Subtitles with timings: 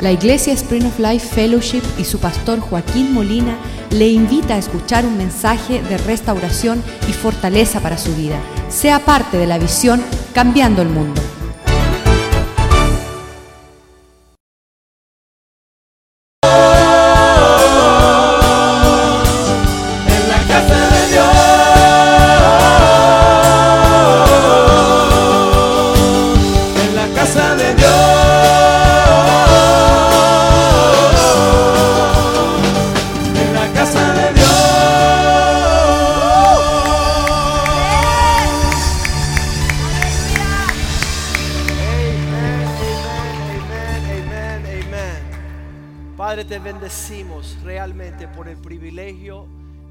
[0.00, 3.58] La Iglesia Spring of Life Fellowship y su pastor Joaquín Molina
[3.90, 8.38] le invita a escuchar un mensaje de restauración y fortaleza para su vida.
[8.68, 10.00] Sea parte de la visión
[10.32, 11.20] Cambiando el Mundo.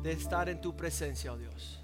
[0.07, 1.81] De estar en tu presencia, oh Dios.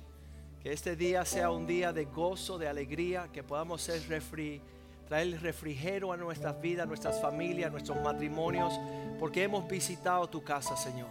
[0.62, 4.62] Que este día sea un día de gozo, de alegría, que podamos ser refri,
[5.09, 8.80] traer refrigerio a nuestras vidas, a nuestras familias, a nuestros matrimonios,
[9.20, 11.09] porque hemos visitado tu casa, Señor.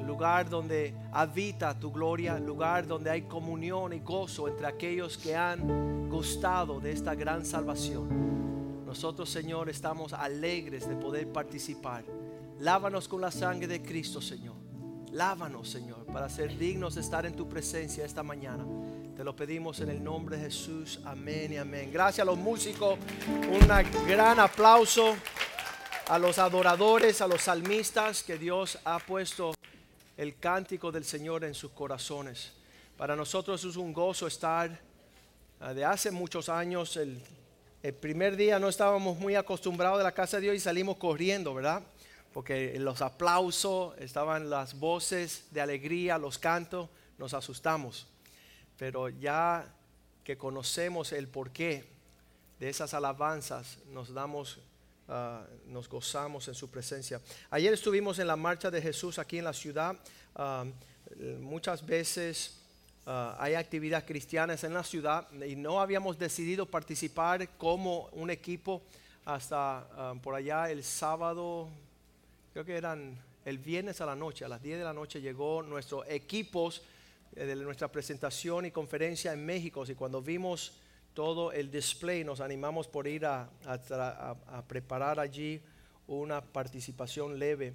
[0.00, 5.18] El lugar donde habita tu gloria, el lugar donde hay comunión y gozo entre aquellos
[5.18, 8.86] que han gustado de esta gran salvación.
[8.86, 12.02] Nosotros, Señor, estamos alegres de poder participar.
[12.60, 14.55] Lávanos con la sangre de Cristo, Señor.
[15.12, 18.64] Lávanos, Señor, para ser dignos de estar en tu presencia esta mañana.
[19.16, 21.00] Te lo pedimos en el nombre de Jesús.
[21.04, 21.90] Amén y amén.
[21.92, 22.98] Gracias a los músicos.
[23.50, 25.16] Un gran aplauso
[26.08, 29.54] a los adoradores, a los salmistas que Dios ha puesto
[30.16, 32.52] el cántico del Señor en sus corazones.
[32.96, 34.78] Para nosotros es un gozo estar
[35.60, 36.96] ah, de hace muchos años.
[36.96, 37.22] El,
[37.82, 41.54] el primer día no estábamos muy acostumbrados de la casa de Dios y salimos corriendo,
[41.54, 41.82] ¿verdad?
[42.36, 48.06] Porque los aplausos estaban las voces de alegría, los cantos, nos asustamos.
[48.76, 49.66] Pero ya
[50.22, 51.88] que conocemos el porqué
[52.60, 54.58] de esas alabanzas, nos damos,
[55.08, 57.22] ah, nos gozamos en su presencia.
[57.48, 59.96] Ayer estuvimos en la marcha de Jesús aquí en la ciudad.
[60.34, 60.66] Ah,
[61.40, 62.60] muchas veces
[63.06, 68.82] ah, hay actividades cristianas en la ciudad y no habíamos decidido participar como un equipo
[69.24, 71.70] hasta por allá el sábado,
[72.56, 75.60] creo que eran el viernes a la noche, a las 10 de la noche llegó
[75.62, 76.80] nuestros equipos
[77.34, 80.72] eh, de nuestra presentación y conferencia en México y cuando vimos
[81.12, 85.60] todo el display nos animamos por ir a, a a- a preparar allí
[86.06, 87.74] una participación leve.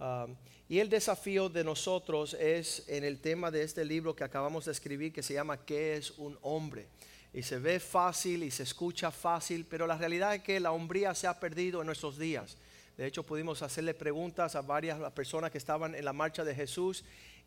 [0.00, 0.26] Ah,
[0.68, 4.72] y el desafío de nosotros es en el tema de este libro que acabamos de
[4.72, 6.88] escribir que se llama ¿Qué es un hombre?
[7.32, 11.14] Y se ve fácil y se escucha fácil, pero la realidad es que la hombría
[11.14, 12.56] se ha perdido en nuestros días.
[12.96, 17.04] De hecho, pudimos hacerle preguntas a varias personas que estaban en la marcha de Jesús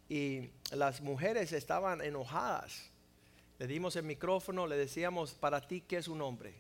[0.08, 2.92] y las mujeres estaban enojadas.
[3.58, 6.54] Le dimos el micrófono, le decíamos, para ti, ¿qué es un hombre?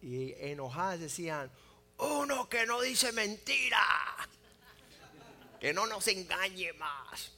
[0.00, 1.50] Y enojadas decían,
[1.98, 3.78] uno que no dice mentira,
[5.60, 7.32] que no nos engañe más.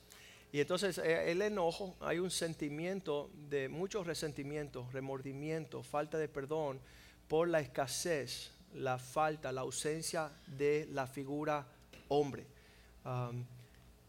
[0.52, 6.80] Y entonces eh, el enojo, hay un sentimiento de mucho resentimiento, remordimiento, falta de perdón
[7.28, 11.66] por la escasez, la falta, la ausencia de la figura
[12.08, 12.46] hombre.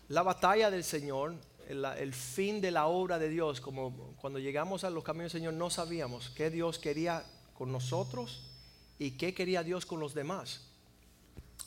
[0.07, 1.35] La batalla del Señor,
[1.67, 5.41] el, el fin de la obra de Dios, como cuando llegamos a los caminos del
[5.41, 8.49] Señor no sabíamos qué Dios quería con nosotros
[8.97, 10.69] y qué quería Dios con los demás.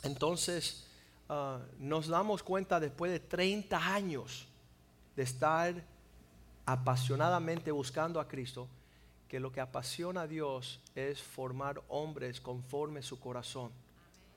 [0.03, 0.87] Entonces
[1.29, 4.47] ah, nos damos cuenta después de 30 años
[5.15, 5.83] de estar
[6.65, 8.67] apasionadamente buscando a Cristo,
[9.33, 13.71] que lo que apasiona a Dios es formar hombres conforme su corazón.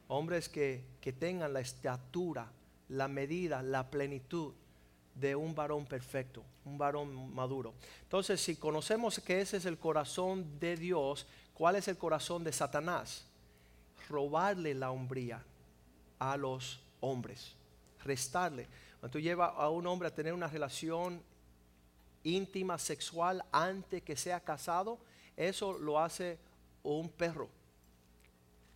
[0.09, 2.51] Hombres que, que tengan la estatura,
[2.89, 4.55] la medida, la plenitud
[5.15, 7.75] de un varón perfecto, un varón maduro.
[8.05, 12.53] Entonces, si conocemos que ese es el corazón de Dios, ¿cuál es el corazón de
[12.55, 13.27] Satanás?
[14.09, 15.45] Robarle la hombría
[16.19, 17.55] a los hombres,
[18.03, 18.67] restarle.
[18.99, 21.21] Cuando tú llevas a un hombre a tener una relación
[22.27, 24.99] íntima, sexual, antes que sea casado,
[25.37, 26.39] eso lo hace
[26.83, 27.49] un perro.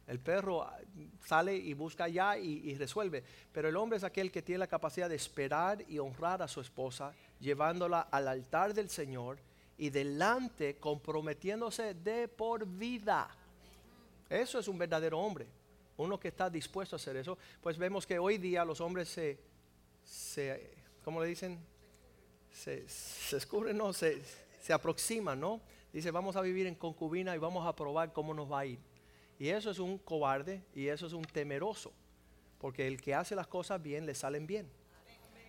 [0.07, 0.77] El perro ah,
[1.25, 3.23] sale y busca allá y, resuelve.
[3.53, 6.61] Pero el hombre es aquel que tiene la capacidad de esperar y honrar a su
[6.61, 9.39] esposa, llevándola al altar del Señor
[9.79, 13.29] y delante comprometiéndose de por vida.
[14.29, 15.47] Eso es un verdadero hombre.
[15.97, 17.39] Uno que está dispuesto a hacer eso.
[17.61, 19.39] Pues vemos que hoy día los hombres se,
[20.05, 20.75] se
[21.05, 21.59] ¿cómo le dicen?
[22.53, 24.21] Se, se escurren, no, se,
[24.61, 25.61] se aproximan, ¿no?
[25.93, 28.79] Dice, vamos a vivir en concubina y vamos a probar cómo nos va a ir.
[29.39, 31.93] Y eso es un cobarde y eso es un temeroso.
[32.59, 34.71] Porque el que hace las cosas bien le salen bien.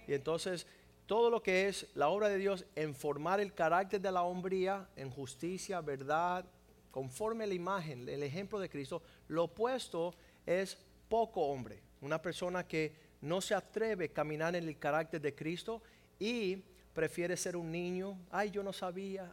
[0.08, 0.66] Y entonces
[1.06, 4.88] todo lo que es la obra de Dios en formar el carácter de la hombría
[4.96, 6.46] en justicia, verdad,
[6.90, 10.16] conforme la imagen, el ejemplo de Cristo, lo opuesto
[10.46, 10.78] es
[11.10, 15.82] poco hombre, Una persona que no se atreve a caminar en el carácter de Cristo
[16.18, 16.64] y
[16.94, 18.18] prefiere ser un niño.
[18.30, 19.32] Ay, yo no sabía.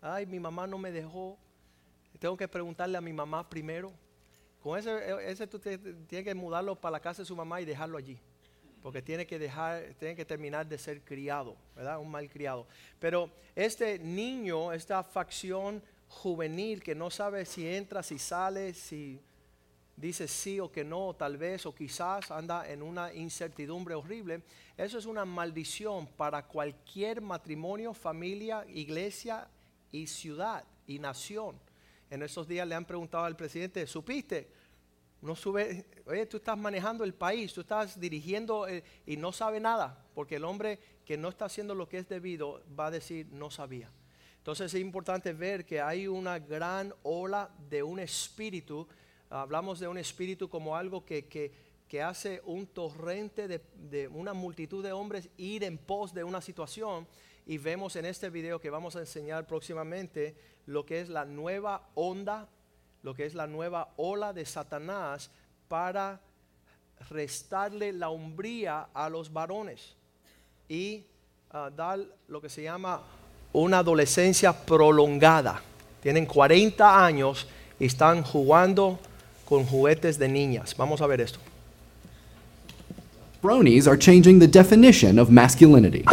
[0.00, 1.38] Ay, mi mamá no me dejó.
[2.18, 3.92] Tengo que preguntarle a mi mamá primero.
[4.62, 7.96] Con ese, ese tú tienes que mudarlo para la casa de su mamá y dejarlo
[7.96, 8.18] allí.
[8.82, 11.98] Porque tiene que dejar, tiene que terminar de ser criado, ¿verdad?
[11.98, 12.66] Un mal criado.
[12.98, 19.20] Pero este niño, esta facción juvenil que no sabe si entra, si sale, si
[20.00, 24.42] dice sí o que no, tal vez o quizás anda en una incertidumbre horrible,
[24.76, 29.48] eso es una maldición para cualquier matrimonio, familia, iglesia
[29.90, 31.58] y ciudad y nación.
[32.10, 34.50] En esos días le han preguntado al presidente, ¿supiste?
[35.20, 39.58] No sube, oye, tú estás manejando el país, tú estás dirigiendo eh, y no sabe
[39.58, 43.26] nada, porque el hombre que no está haciendo lo que es debido va a decir
[43.32, 43.90] no sabía.
[44.36, 48.86] Entonces es importante ver que hay una gran ola de un espíritu,
[49.30, 54.34] hablamos de un espíritu como algo que, que- que hace un torrente de, de una
[54.34, 57.06] multitud de hombres ir en pos de una situación
[57.46, 60.36] y vemos en este video que vamos a enseñar próximamente
[60.66, 62.46] lo que es la nueva onda
[63.02, 65.30] lo que es la nueva ola de Satanás
[65.66, 66.20] para
[67.08, 69.94] restarle la umbría a los varones
[70.68, 71.04] y
[71.50, 73.00] ah, dar lo que se llama
[73.52, 75.62] una adolescencia prolongada.
[76.02, 77.46] Tienen 40 años
[77.78, 78.98] y están jugando
[79.48, 80.76] con juguetes de niñas.
[80.76, 81.38] Vamos a ver esto.
[83.42, 86.04] Bronies are changing the definition of masculinity.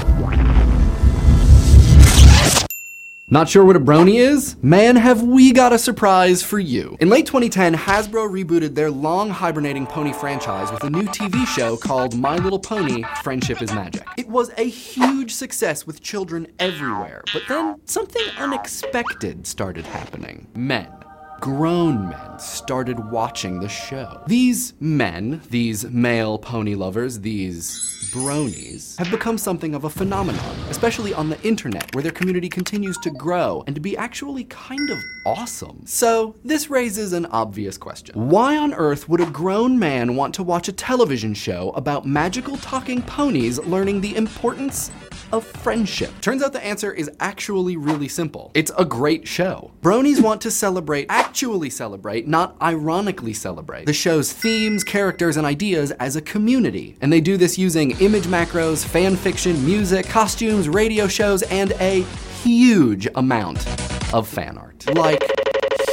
[3.27, 4.55] Not sure what a brony is?
[4.61, 6.95] Man, have we got a surprise for you.
[6.99, 11.75] In late 2010, Hasbro rebooted their long hibernating pony franchise with a new TV show
[11.75, 14.07] called My Little Pony Friendship is Magic.
[14.15, 20.47] It was a huge success with children everywhere, but then something unexpected started happening.
[20.53, 21.04] Men.
[21.41, 24.23] Grown men started watching the show.
[24.27, 31.13] These men, these male pony lovers, these bronies, have become something of a phenomenon, especially
[31.13, 34.97] on the internet, where their community continues to grow and to be actually kind of
[35.25, 35.81] awesome.
[35.85, 38.29] So, this raises an obvious question.
[38.29, 42.57] Why on earth would a grown man want to watch a television show about magical
[42.57, 44.91] talking ponies learning the importance
[45.31, 46.11] of friendship?
[46.21, 48.51] Turns out the answer is actually really simple.
[48.53, 49.71] It's a great show.
[49.81, 55.91] Bronies want to celebrate, actually celebrate, not ironically celebrate, the show's themes, characters, and ideas
[55.91, 56.97] as a community.
[57.01, 62.01] And they do this using image macros, fan fiction, music, costumes, radio shows, and a
[62.43, 63.67] huge amount
[64.13, 64.95] of fan art.
[64.95, 65.34] Like,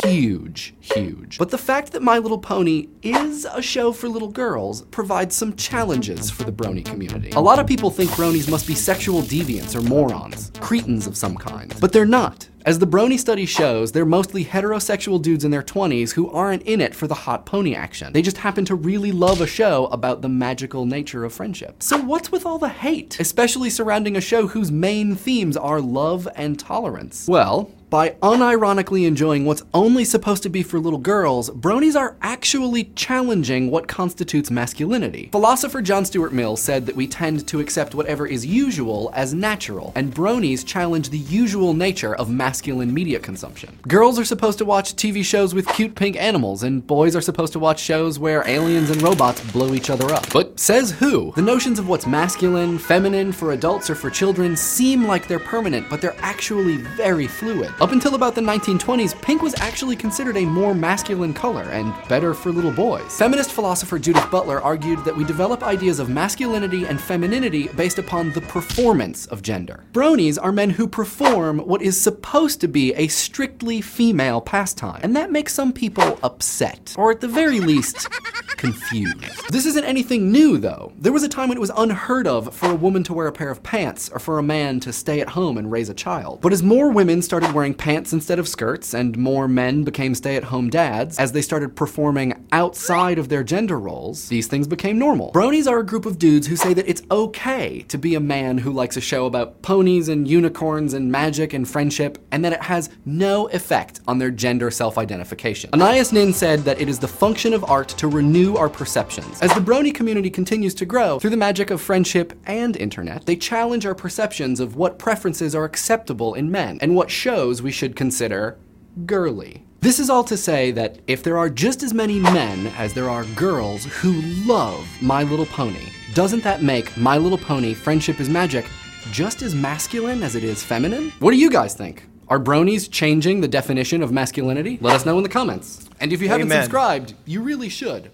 [0.02, 1.38] huge, huge.
[1.38, 5.56] But the fact that My Little Pony is a show for little girls provides some
[5.56, 7.30] challenges for the brony community.
[7.30, 11.36] A lot of people think bronies must be sexual deviants or morons, cretins of some
[11.36, 11.74] kind.
[11.80, 12.48] But they're not.
[12.64, 16.80] As the Brony study shows, they're mostly heterosexual dudes in their 20s who aren't in
[16.80, 18.12] it for the hot pony action.
[18.12, 21.82] They just happen to really love a show about the magical nature of friendship.
[21.82, 26.28] So, what's with all the hate, especially surrounding a show whose main themes are love
[26.36, 27.26] and tolerance?
[27.26, 32.84] Well, by unironically enjoying what's only supposed to be for little girls, bronies are actually
[32.96, 35.28] challenging what constitutes masculinity.
[35.30, 39.92] Philosopher John Stuart Mill said that we tend to accept whatever is usual as natural,
[39.94, 43.78] and bronies challenge the usual nature of masculine media consumption.
[43.86, 47.52] Girls are supposed to watch TV shows with cute pink animals, and boys are supposed
[47.52, 50.24] to watch shows where aliens and robots blow each other up.
[50.32, 51.34] But says who?
[51.36, 55.90] The notions of what's masculine, feminine, for adults or for children seem like they're permanent,
[55.90, 57.70] but they're actually very fluid.
[57.82, 62.32] Up until about the 1920s, pink was actually considered a more masculine color and better
[62.32, 63.18] for little boys.
[63.18, 68.30] Feminist philosopher Judith Butler argued that we develop ideas of masculinity and femininity based upon
[68.34, 69.82] the performance of gender.
[69.92, 75.16] Bronies are men who perform what is supposed to be a strictly female pastime, and
[75.16, 78.08] that makes some people upset, or at the very least,
[78.62, 79.50] confused.
[79.50, 80.92] This isn't anything new, though.
[80.96, 83.32] There was a time when it was unheard of for a woman to wear a
[83.32, 86.40] pair of pants or for a man to stay at home and raise a child.
[86.40, 90.36] But as more women started wearing pants instead of skirts, and more men became stay
[90.36, 94.98] at home dads, as they started performing outside of their gender roles, these things became
[94.98, 95.32] normal.
[95.32, 98.58] Bronies are a group of dudes who say that it's okay to be a man
[98.58, 102.62] who likes a show about ponies and unicorns and magic and friendship, and that it
[102.62, 105.70] has no effect on their gender self identification.
[105.72, 109.40] Anais Nin said that it is the function of art to renew our perceptions.
[109.40, 113.36] As the brony community continues to grow, through the magic of friendship and internet, they
[113.36, 117.96] challenge our perceptions of what preferences are acceptable in men and what shows we should
[117.96, 118.58] consider
[119.06, 119.64] girly.
[119.80, 123.08] This is all to say that if there are just as many men as there
[123.08, 128.28] are girls who love My Little Pony, doesn't that make My Little Pony Friendship is
[128.28, 128.64] Magic
[129.10, 131.10] just as masculine as it is feminine?
[131.18, 132.06] What do you guys think?
[132.28, 134.78] Are bronies changing the definition of masculinity?
[134.80, 135.88] Let us know in the comments.
[136.00, 136.62] And if you haven't Amen.
[136.62, 138.10] subscribed, you really should.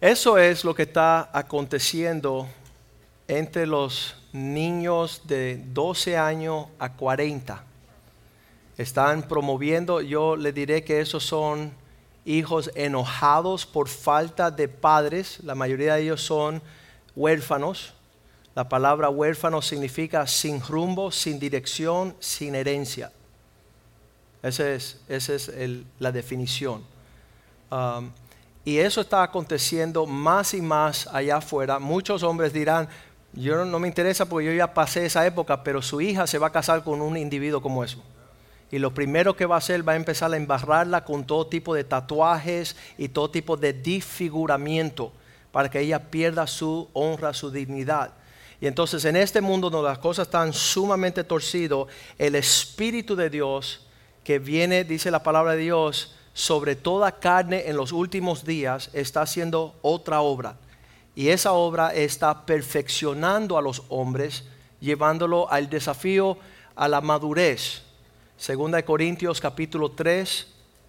[0.00, 2.46] Eso es lo que está aconteciendo
[3.28, 7.64] entre los niños de 12 años a 40.
[8.78, 11.72] Están promoviendo, yo le diré que esos son
[12.24, 15.38] hijos enojados por falta de padres.
[15.42, 16.60] La mayoría de ellos son
[17.14, 17.94] huérfanos.
[18.54, 23.12] La palabra huérfano significa sin rumbo, sin dirección, sin herencia.
[24.42, 25.50] Esa es, es
[25.98, 26.82] la definición.
[27.70, 28.10] Um,
[28.64, 31.78] y eso está aconteciendo más y más allá afuera.
[31.78, 32.88] Muchos hombres dirán,
[33.32, 36.48] yo no, me interesa porque yo ya pasé esa época, pero su hija se va
[36.48, 38.02] a casar con un individuo como eso.
[38.76, 41.74] Y lo primero que va a hacer va a empezar a embarrarla con todo tipo
[41.74, 45.14] de tatuajes y todo tipo de disfiguramiento
[45.50, 48.12] para que ella pierda su honra, su dignidad.
[48.60, 51.86] Y entonces en este mundo donde las cosas están sumamente torcidas,
[52.18, 53.86] el Espíritu de Dios
[54.22, 59.22] que viene, dice la palabra de Dios, sobre toda carne en los últimos días está
[59.22, 60.58] haciendo otra obra.
[61.14, 64.44] Y esa obra está perfeccionando a los hombres,
[64.80, 66.36] llevándolo al desafío
[66.74, 67.85] a la madurez.
[68.38, 70.46] Segunda de Corintios capítulo 3,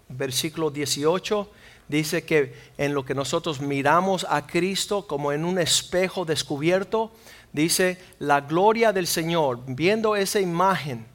[0.09, 1.49] versículo 18,
[1.87, 7.09] dice que en lo que nosotros miramos a Cristo como en un espejo descubierto,
[7.53, 11.05] dice la gloria del Señor, viendo esa imagen,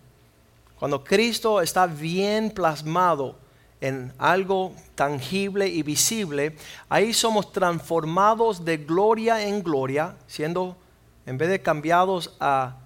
[0.78, 3.36] cuando Cristo está bien plasmado
[3.82, 6.56] en algo tangible y visible,
[6.88, 10.78] ahí somos transformados de gloria en gloria, siendo
[11.26, 12.78] en vez de cambiados a,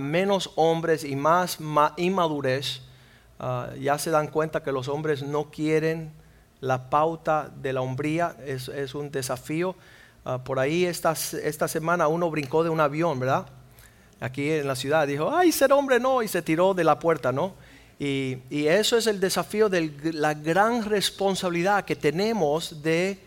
[0.00, 1.58] menos hombres y más
[1.96, 2.82] inmadurez,
[3.40, 6.12] ah, ya se dan cuenta que los hombres no quieren
[6.60, 9.74] la pauta de la hombría, es, un desafío.
[10.24, 13.46] Ah, por ahí esta, esta semana uno brincó de un avión, ¿verdad?
[14.20, 17.32] Aquí en la ciudad, dijo, ay, ser hombre no, y se tiró de la puerta,
[17.32, 17.54] ¿no?
[18.00, 23.18] Y, eso es el desafío de la gran responsabilidad que tenemos de,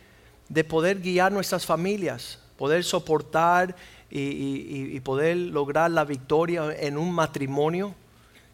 [0.67, 3.75] poder guiar nuestras familias, poder soportar
[4.09, 7.93] y, poder lograr la victoria en un matrimonio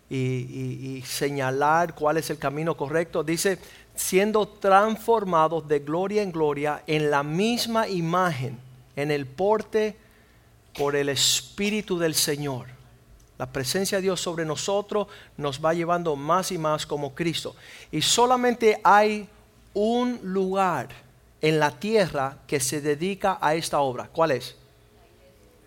[0.10, 3.24] y, señalar cuál es el camino correcto.
[3.24, 3.60] Dice,
[3.96, 8.58] siendo transformados de gloria en gloria en la misma imagen,
[8.96, 9.96] en el porte
[10.78, 12.68] por el Espíritu del Señor.
[13.38, 17.56] La presencia de Dios sobre nosotros nos va llevando más y más como Cristo.
[17.92, 19.30] Y solamente hay
[19.74, 20.90] un lugar
[21.42, 24.10] en la tierra que se dedica a esta obra.
[24.12, 24.56] ¿Cuál es?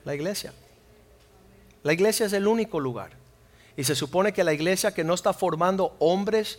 [0.04, 0.52] La iglesia.
[1.82, 3.21] La iglesia es el único lugar.
[3.76, 6.58] Y se supone que la iglesia que no está formando hombres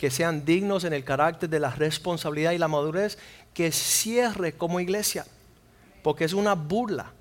[0.00, 3.18] que sean dignos en el carácter de la responsabilidad y la madurez,
[3.52, 5.26] que cierre como iglesia.
[6.02, 7.12] Porque es una burla.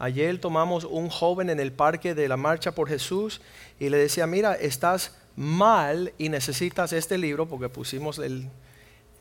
[0.00, 3.40] Ayer tomamos un joven en el parque de la Marcha por Jesús
[3.78, 8.48] y le decía, mira, estás mal y necesitas este libro porque pusimos el...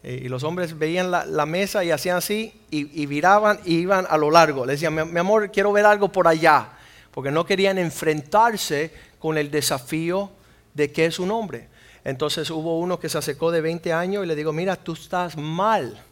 [0.02, 4.18] Eh, y los hombres veían la, mesa y hacían así y, viraban y iban a
[4.18, 4.66] lo largo.
[4.66, 6.72] Le decían, mi, amor, quiero ver algo por allá.
[7.16, 10.30] Porque no querían enfrentarse con el desafío
[10.74, 11.70] de que es un hombre.
[12.04, 15.38] Entonces hubo uno que se acercó de 20 años y le digo, mira, tú estás
[15.38, 16.04] mal.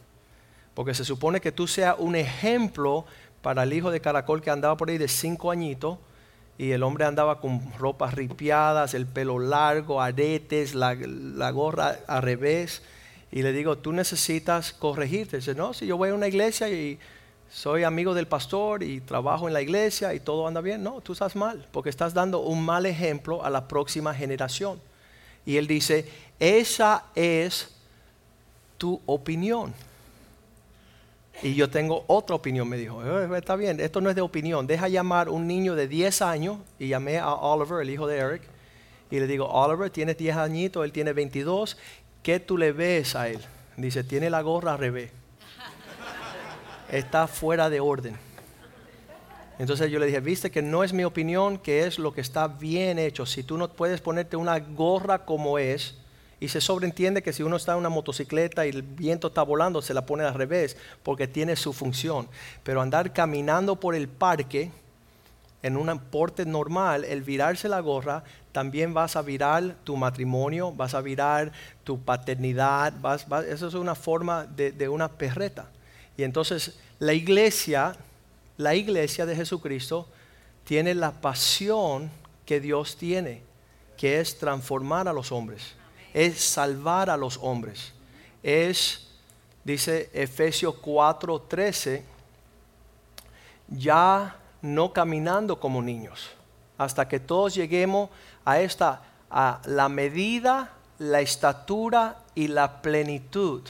[0.72, 3.04] Porque se supone que tú seas un ejemplo
[3.42, 5.98] para el hijo de caracol que andaba por ahí de cinco añitos
[6.56, 10.94] y el hombre andaba con ropas ripiadas, el pelo largo, aretes, la,
[11.50, 12.82] gorra al revés.
[13.30, 15.36] Y le digo, tú necesitas corregirte.
[15.36, 16.98] Dice, no, si yo voy a una iglesia y
[17.54, 20.82] soy amigo del pastor y trabajo en la iglesia y todo anda bien.
[20.82, 24.80] No, tú estás mal, porque estás dando un mal ejemplo a la próxima generación.
[25.46, 26.04] Y él dice,
[26.40, 27.72] esa es
[28.76, 29.72] tu opinión.
[31.44, 33.00] Y yo tengo otra opinión, me dijo.
[33.04, 34.66] Eh, está bien, esto no es de opinión.
[34.66, 36.58] Deja llamar un niño de 10 años.
[36.80, 38.42] Y llamé a Oliver, el hijo de Eric.
[39.12, 41.76] Y le digo, Oliver, tienes 10 añitos, él tiene 22.
[42.24, 43.38] ¿Qué tú le ves a él?
[43.76, 45.12] Dice, tiene la gorra al revés.
[46.90, 48.16] Está fuera de orden.
[49.58, 52.48] Entonces yo le dije, viste que no es mi opinión, que es lo que está
[52.48, 53.24] bien hecho.
[53.24, 55.96] Si tú no puedes ponerte una gorra como es,
[56.40, 59.80] y se sobreentiende que si uno está en una motocicleta y el viento está volando,
[59.80, 62.28] se la pone al revés, porque tiene su función.
[62.62, 64.70] Pero andar caminando por el parque
[65.62, 70.94] en un porte normal, el virarse la gorra, también vas a virar tu matrimonio, vas
[70.94, 71.52] a virar
[71.84, 72.92] tu paternidad,
[73.48, 75.70] eso es una forma de, de una perreta.
[76.16, 77.96] Y entonces la iglesia,
[78.56, 80.08] la iglesia de Jesucristo,
[80.64, 82.10] tiene la pasión
[82.46, 83.42] que Dios tiene,
[83.96, 85.74] que es transformar a los hombres
[86.14, 87.92] es salvar a los hombres.
[88.42, 89.08] Es,
[89.64, 92.02] dice Efesios 4:13,
[93.68, 96.30] ya no caminando como niños,
[96.78, 98.08] hasta que todos lleguemos
[98.44, 103.62] a esta, a la medida, la estatura y la plenitud.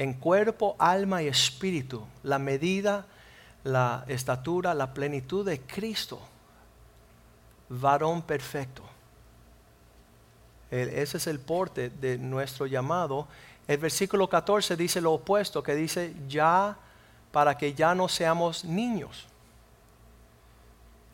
[0.00, 3.04] En cuerpo, alma y espíritu, la medida,
[3.64, 6.18] la estatura, la plenitud de Cristo,
[7.68, 8.82] varón perfecto.
[10.70, 13.28] Ese es el porte de nuestro llamado.
[13.68, 16.78] El versículo 14 dice lo opuesto, que dice ya
[17.30, 19.26] para que ya no seamos niños.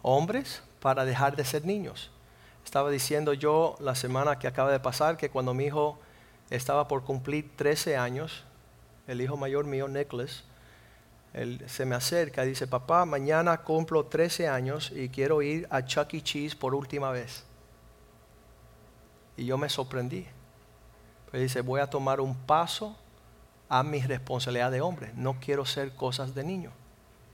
[0.03, 2.13] Hombres para dejar de ser niños.
[2.65, 5.99] Estaba diciendo yo la semana que acaba de pasar que cuando mi hijo
[6.51, 8.45] estaba por cumplir 13 años,
[9.07, 10.45] el hijo mayor mío, Nicholas,
[11.33, 15.85] él se me acerca y dice, papá, mañana cumplo 13 años y quiero ir a
[15.85, 16.23] Chuck E.
[16.23, 17.45] Cheese por última vez.
[19.37, 20.27] Y yo me sorprendí.
[21.31, 22.97] Pero dice, voy a tomar un paso
[23.69, 25.13] a mi responsabilidad de hombre.
[25.15, 26.71] No quiero ser cosas de niño.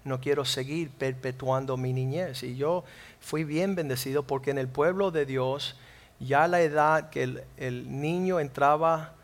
[0.04, 2.42] No quiero seguir perpetuando mi niñez.
[2.42, 2.82] Y yo
[3.20, 5.76] fui bien bendecido porque en el pueblo de Dios,
[6.18, 9.14] ya la edad que el niño entraba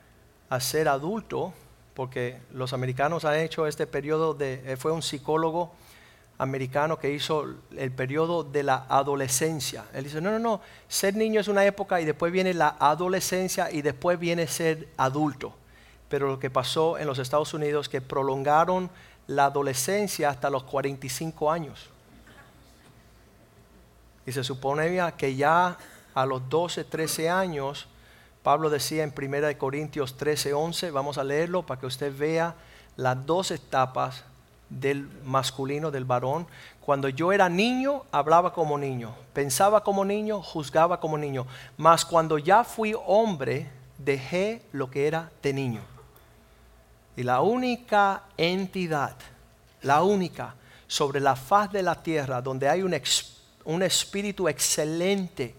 [0.49, 1.53] a ser adulto,
[1.99, 5.73] porque los americanos han hecho este periodo de, fue un psicólogo
[6.39, 7.45] americano que hizo
[7.77, 9.85] el periodo de la adolescencia.
[9.93, 13.73] Él dice, no, no, no, ser niño es una época y después viene la adolescencia
[13.73, 15.53] y después viene ser adulto.
[16.09, 18.91] Pero lo que pasó en los Estados Unidos que prolongaron
[19.27, 21.91] la adolescencia hasta los 45 años.
[24.25, 25.77] Y se supone que ya
[26.15, 27.89] a los 12, 13 años,
[28.43, 32.55] Pablo decía en 1 Corintios 13, 11, vamos a leerlo para que usted vea
[32.97, 34.25] las dos etapas
[34.71, 36.47] del masculino, del varón.
[36.81, 41.47] Cuando yo era niño, hablaba como niño, pensaba como niño, juzgaba como niño.
[41.77, 43.69] Mas cuando ya fui hombre,
[43.99, 45.81] dejé lo que era de niño.
[47.17, 49.17] Y la única entidad,
[49.83, 50.55] la única
[50.87, 52.97] sobre la faz de la tierra donde hay un,
[53.65, 55.55] un espíritu excelente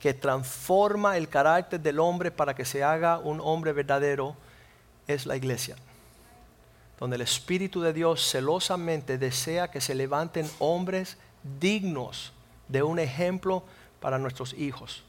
[0.00, 4.36] que transforma el carácter del hombre para que se haga un hombre verdadero,
[5.06, 5.76] es la iglesia
[6.98, 11.16] donde el Espíritu de Dios celosamente desea que se levanten hombres
[11.60, 12.32] dignos
[12.66, 13.62] de un ejemplo
[14.00, 15.04] para nuestros hijos,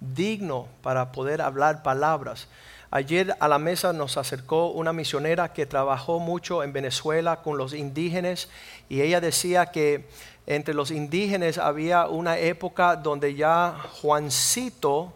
[0.00, 2.48] digno para poder hablar palabras.
[2.90, 7.72] Ayer a la mesa nos acercó una misionera que trabajó mucho en Venezuela con los
[7.72, 8.48] indígenas
[8.88, 10.08] y ella decía que
[10.50, 15.12] entre los indígenas había una época donde ya Juancito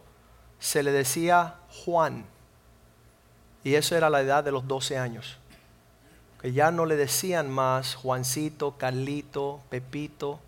[0.60, 1.54] se le decía
[1.86, 2.26] Juan.
[3.64, 5.38] Y eso era la edad de los 12 años.
[6.42, 10.38] Que ya no le decían más Juancito, Carlito, Pepito,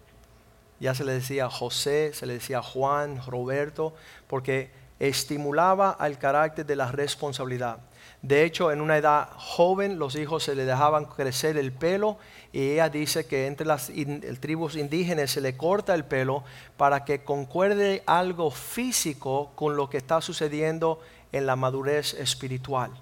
[0.81, 3.95] ya se le decía José, se le decía Juan, Roberto,
[4.29, 7.79] porque estimulaba al carácter de la responsabilidad.
[8.25, 12.17] De hecho, en una edad joven los hijos se le dejaban crecer el pelo
[12.55, 13.93] y ella dice que entre las
[14.41, 16.43] tribus indígenas se le corta el pelo
[16.79, 22.93] para que concuerde algo físico con lo que está sucediendo en la madurez espiritual.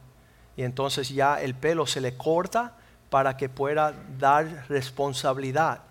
[0.57, 2.77] Y entonces ya el pelo se le corta
[3.09, 5.83] para que pueda dar responsabilidad.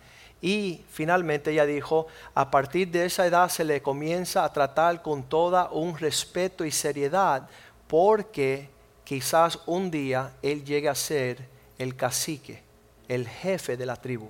[0.41, 5.23] Y finalmente ella dijo, a partir de esa edad se le comienza a tratar con
[5.23, 7.47] toda un respeto y seriedad,
[7.87, 12.61] porque quizás un día él llegue a ser el cacique,
[13.07, 14.27] el jefe de la tribu.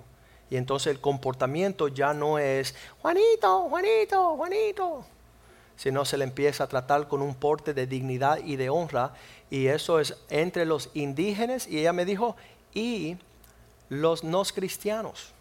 [0.49, 5.05] Y entonces el comportamiento ya no es, Juanito, Juanito, Juanito,
[5.77, 9.13] sino se le empieza a tratar con un porte de dignidad y de honra.
[9.49, 11.67] Y eso es entre los indígenas.
[11.67, 12.35] Y ella me dijo,
[12.73, 13.17] y
[13.89, 15.33] los no cristianos.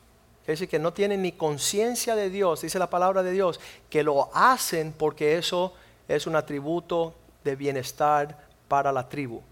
[0.43, 4.03] Es decir, que no tienen ni conciencia de Dios, dice la palabra de Dios, que
[4.03, 5.75] lo hacen porque eso
[6.09, 7.15] es un atributo
[7.45, 9.43] de bienestar para la tribu.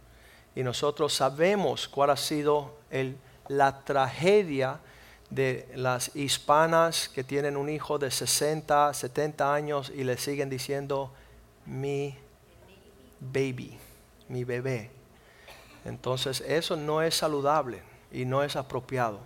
[0.54, 2.76] Y nosotros sabemos cuál ha sido
[3.48, 4.78] la tragedia
[5.28, 11.12] de las hispanas que tienen un hijo de 60, 70 años y le siguen diciendo
[11.66, 12.14] mi
[13.20, 13.76] baby,
[14.28, 14.90] mi bebé.
[15.84, 19.18] Entonces eso no es saludable y no es apropiado.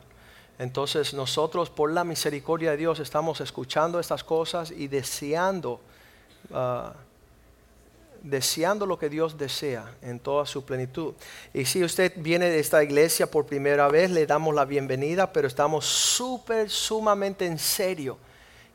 [0.58, 5.80] Entonces nosotros por la misericordia de Dios estamos escuchando estas cosas y deseando,
[6.54, 6.94] ah,
[8.22, 11.14] deseando lo que Dios desea en toda su plenitud.
[11.52, 15.48] Y si usted viene de esta iglesia por primera vez, le damos la bienvenida, pero
[15.48, 18.18] estamos súper, sumamente en serio.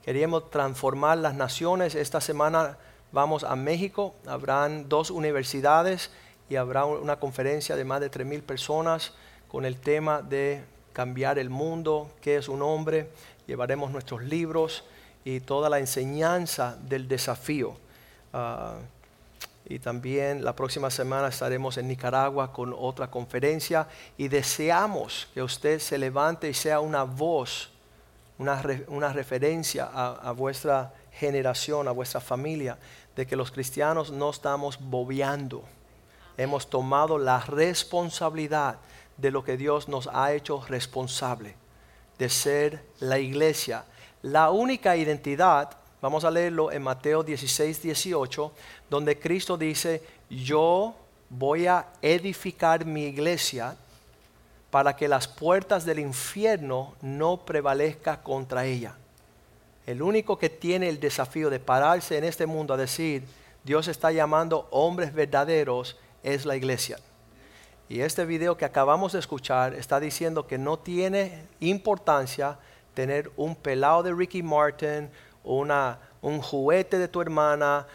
[0.03, 1.95] Queríamos transformar las naciones.
[1.95, 2.77] Esta semana
[3.11, 6.11] vamos a México, habrán dos universidades
[6.49, 9.13] y habrá una conferencia de más de 3.000 personas
[9.47, 13.09] con el tema de cambiar el mundo, qué es un hombre.
[13.45, 14.83] Llevaremos nuestros libros
[15.23, 17.77] y toda la enseñanza del desafío.
[18.33, 18.77] Ah,
[19.69, 25.79] y también la próxima semana estaremos en Nicaragua con otra conferencia y deseamos que usted
[25.79, 27.71] se levante y sea una voz,
[28.37, 32.77] una, una referencia a, a vuestra generación, a vuestra familia,
[33.15, 35.63] de que los cristianos no estamos bobeando
[36.37, 38.77] hemos tomado la responsabilidad
[39.17, 41.55] de lo que Dios nos ha hecho responsable,
[42.19, 43.83] de ser la iglesia.
[44.21, 45.71] La única identidad,
[46.01, 48.51] vamos a leerlo en Mateo 16, 18,
[48.89, 50.95] donde Cristo dice, yo
[51.29, 53.75] voy a edificar mi iglesia
[54.69, 58.95] para que las puertas del infierno no prevalezcan contra ella.
[59.85, 63.23] El único que tiene el desafío de pararse en este mundo a decir,
[63.63, 66.97] Dios está llamando hombres verdaderos, es la iglesia.
[67.89, 72.59] Y este video que acabamos de escuchar está diciendo que no tiene importancia
[72.93, 75.09] tener un pelado de Ricky Martin,
[75.47, 77.87] un juguete de tu hermana,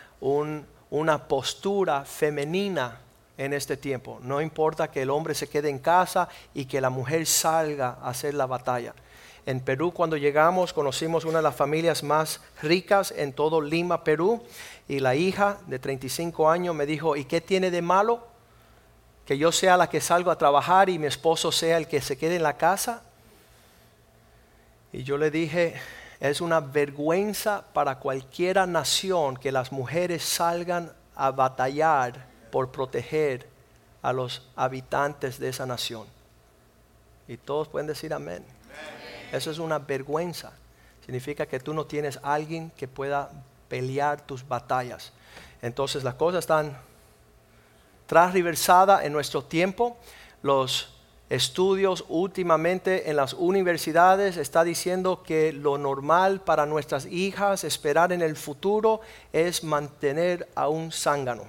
[0.91, 2.99] una postura femenina
[3.37, 4.19] en este tiempo.
[4.23, 8.11] No importa que el hombre se quede en casa y que la mujer salga a
[8.11, 8.95] hacer la batalla.
[9.45, 14.43] En Perú cuando llegamos conocimos una de las familias más ricas en todo Lima, Perú,
[14.89, 18.25] y la hija de 35 años me dijo, ¿y qué tiene de malo?
[19.27, 22.17] Que yo sea la que salgo a trabajar y mi esposo sea el que se
[22.17, 23.03] quede en la casa.
[24.93, 25.75] Y yo le dije,
[26.31, 33.49] es una vergüenza para cualquiera nación que las mujeres salgan a batallar por proteger
[34.03, 36.07] a los habitantes de esa nación.
[37.27, 38.45] Y todos pueden decir amén.
[39.33, 40.53] Eso es una vergüenza.
[41.05, 43.29] Significa que tú no tienes alguien que pueda
[43.69, 45.13] pelear tus batallas.
[45.61, 46.79] Entonces las cosas están
[48.07, 49.97] transversadas en nuestro tiempo.
[50.41, 51.02] Los
[51.35, 58.21] estudios últimamente en las universidades está diciendo que lo normal para nuestras hijas esperar en
[58.21, 59.01] el futuro
[59.33, 61.45] es mantener a un zángano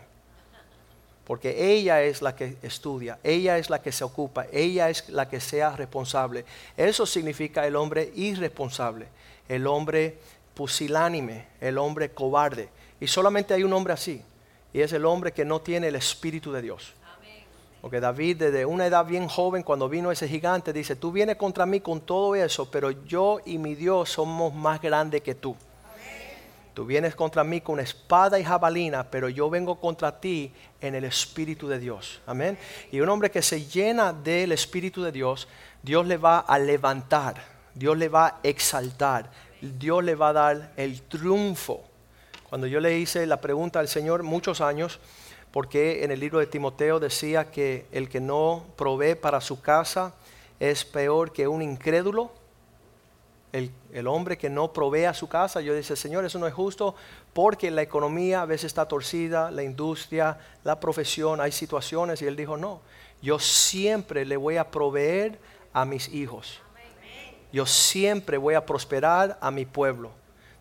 [1.26, 5.30] porque ella es la que estudia, ella es la que se ocupa, ella es la
[5.30, 6.44] que sea responsable.
[6.76, 9.08] Eso significa el hombre irresponsable,
[9.48, 10.18] el hombre
[10.54, 12.68] pusilánime, el hombre cobarde.
[13.00, 14.22] Y solamente hay un hombre así,
[14.74, 16.94] y es el hombre que no tiene el Espíritu de Dios.
[17.84, 21.66] Porque David desde una edad bien joven, cuando vino ese gigante, dice, tú vienes contra
[21.66, 25.54] mí con todo eso, pero yo y mi Dios somos más grandes que tú.
[26.74, 31.04] Tú vienes contra mí con espada y jabalina, pero yo vengo contra ti en el
[31.04, 32.22] Espíritu de Dios.
[32.26, 32.58] Amén.
[32.90, 35.50] Y un hombre que se llena del Espíritu de Dios,
[35.82, 37.36] Dios le va a levantar,
[37.76, 41.84] Dios le va a exaltar, Dios le va a dar el triunfo.
[42.48, 45.02] Cuando yo le hice la pregunta al Señor muchos años,
[45.54, 50.16] porque en el libro de Timoteo decía que el que no provee para su casa
[50.60, 52.32] es peor que un incrédulo,
[53.52, 56.96] el, hombre que no provee a su casa, yo dice, Señor, eso no es justo
[57.34, 62.24] porque la economía a veces está torcida, la industria, la profesión, hay situaciones.
[62.24, 62.82] Y él dijo, no,
[63.22, 65.38] yo siempre le voy a proveer
[65.72, 66.62] a mis hijos.
[67.52, 70.10] Yo siempre voy a prosperar a mi pueblo.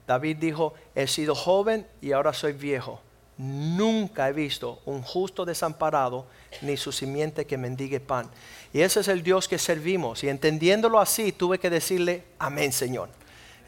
[0.07, 3.01] David dijo, he sido joven y ahora soy viejo.
[3.39, 6.27] Nunca he visto un justo desamparado
[6.61, 8.29] ni su simiente que mendigue pan.
[8.73, 10.23] Y ese es el Dios que servimos.
[10.23, 13.09] Y entendiéndolo así, tuve que decirle, amén Señor.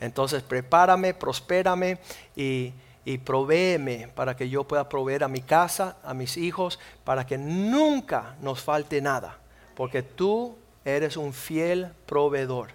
[0.00, 1.98] Entonces prepárame, prospérame
[2.36, 2.72] y,
[3.04, 7.38] y provéeme para que yo pueda proveer a mi casa, a mis hijos, para que
[7.38, 9.38] nunca nos falte nada.
[9.74, 12.68] Porque tú eres un fiel proveedor.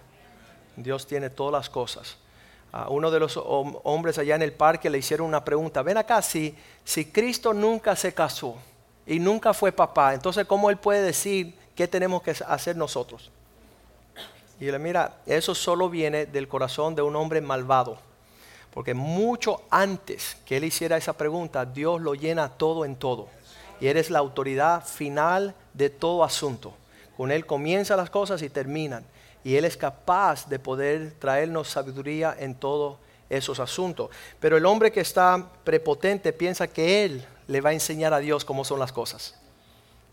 [0.76, 2.16] Dios tiene todas las cosas.
[2.72, 5.82] A uno de los hombres allá en el parque le hicieron una pregunta.
[5.82, 6.54] Ven acá, si,
[6.84, 8.56] si Cristo nunca se casó
[9.06, 13.30] y nunca fue papá, entonces ¿cómo él puede decir ¿qué tenemos que hacer nosotros?
[14.60, 17.98] Y le mira, eso solo viene del corazón de un hombre malvado.
[18.74, 23.28] Porque mucho antes que él hiciera esa pregunta, Dios lo llena todo en todo.
[23.80, 26.74] Y eres la autoridad final de todo asunto.
[27.16, 29.04] Con él comienzan las cosas y terminan.
[29.42, 32.98] Y él es capaz de poder traernos sabiduría en todos
[33.28, 34.10] esos asuntos.
[34.38, 38.44] Pero el hombre que está prepotente piensa que él le va a enseñar a Dios
[38.44, 39.40] cómo son las cosas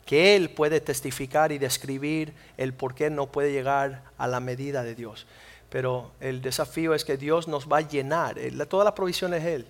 [0.07, 4.81] que Él puede testificar y describir el por qué no puede llegar a la medida
[4.81, 5.27] de Dios.
[5.69, 8.37] Pero el desafío es que Dios nos va a llenar.
[8.69, 9.67] Toda la provisión es Él.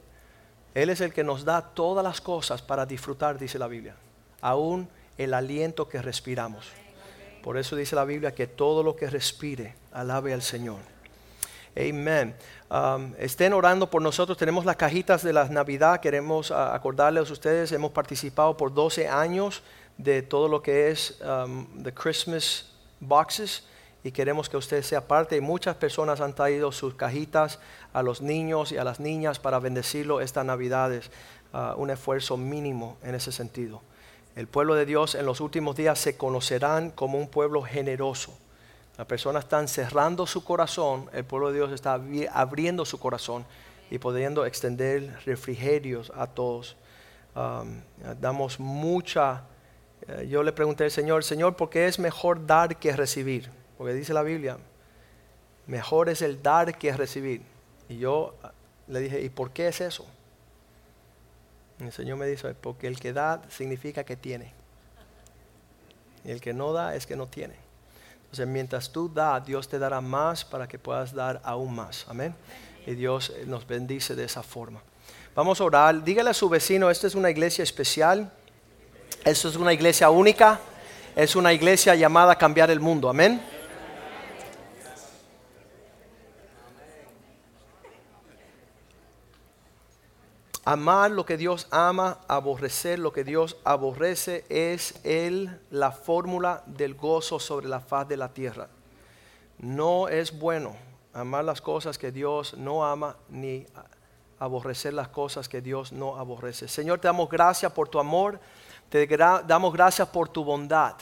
[0.76, 3.96] Él es el que nos da todas las cosas para disfrutar, dice la Biblia.
[4.40, 6.68] Aún el aliento que respiramos.
[7.48, 10.80] Por eso dice la Biblia que todo lo que respire, alabe al Señor.
[11.78, 12.36] Amén.
[12.70, 14.38] Um, estén orando por nosotros.
[14.38, 16.02] Tenemos las cajitas de la Navidad.
[16.02, 17.72] Queremos uh, acordarles a ustedes.
[17.72, 19.64] Hemos participado por 12 años
[19.98, 22.66] de todo lo que es um, the Christmas
[23.00, 23.64] boxes
[24.04, 25.40] y queremos que usted sea parte.
[25.40, 27.60] Muchas personas han traído sus cajitas
[27.94, 31.10] a los niños y a las niñas para bendecirlo estas navidades.
[31.54, 33.82] Uh, un esfuerzo mínimo en ese sentido.
[34.38, 38.38] El pueblo de Dios en los últimos días se conocerán como un pueblo generoso.
[38.96, 42.00] Las personas están cerrando su corazón, el pueblo de Dios está
[42.32, 43.46] abriendo su corazón
[43.90, 46.78] y pudiendo extender refrigerios a todos.
[48.22, 49.44] Damos mucha
[50.08, 53.50] Eh, yo le pregunté al Señor, Señor, ¿por qué es mejor dar que recibir?
[53.78, 54.58] Porque dice la Biblia,
[55.66, 57.42] mejor es el dar que recibir.
[57.90, 58.52] Y yo ah,
[58.88, 60.06] le dije, ¿y por qué es eso?
[61.80, 64.52] El Señor me dice, porque el que da significa que tiene.
[66.26, 67.56] Y el que no da es que no tiene.
[68.24, 72.06] Entonces, mientras tú das, Dios te dará más para que puedas dar aún más.
[72.10, 72.36] Amén.
[72.86, 74.82] Y Dios eh, nos bendice de esa forma.
[75.36, 76.04] Vamos a orar.
[76.04, 78.32] Dígale a su vecino, esta es una iglesia especial.
[79.24, 80.60] Esto es una iglesia única.
[81.16, 83.10] Es una iglesia llamada a cambiar el mundo.
[83.10, 83.42] Amén.
[90.70, 96.94] Amar lo que Dios ama, aborrecer lo que Dios aborrece es el, la fórmula del
[96.94, 98.68] gozo sobre la faz de la tierra.
[99.60, 100.76] No es bueno
[101.14, 103.66] amar las cosas que Dios no ama ni
[104.40, 106.68] aborrecer las cosas que Dios no aborrece.
[106.68, 108.38] Señor, te damos gracias por tu amor,
[108.90, 110.96] te damos gracias por tu bondad.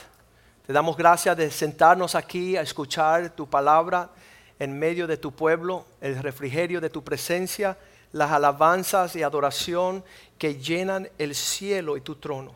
[0.68, 4.12] Te damos gracias de sentarnos aquí a escuchar tu palabra
[4.60, 7.76] en medio de tu pueblo, el refrigerio de tu presencia
[8.12, 10.04] las alabanzas y adoración
[10.38, 12.54] que llenan el cielo y tu trono.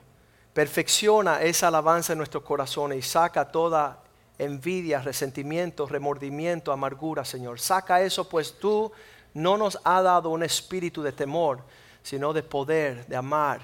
[0.53, 4.03] Perfecciona esa alabanza en nuestros corazones y saca toda
[4.37, 7.59] envidia, resentimiento, remordimiento, amargura, Señor.
[7.59, 8.91] Saca eso, pues tú
[9.33, 11.61] no nos has dado un espíritu de temor,
[12.01, 13.61] sino de poder, de amar,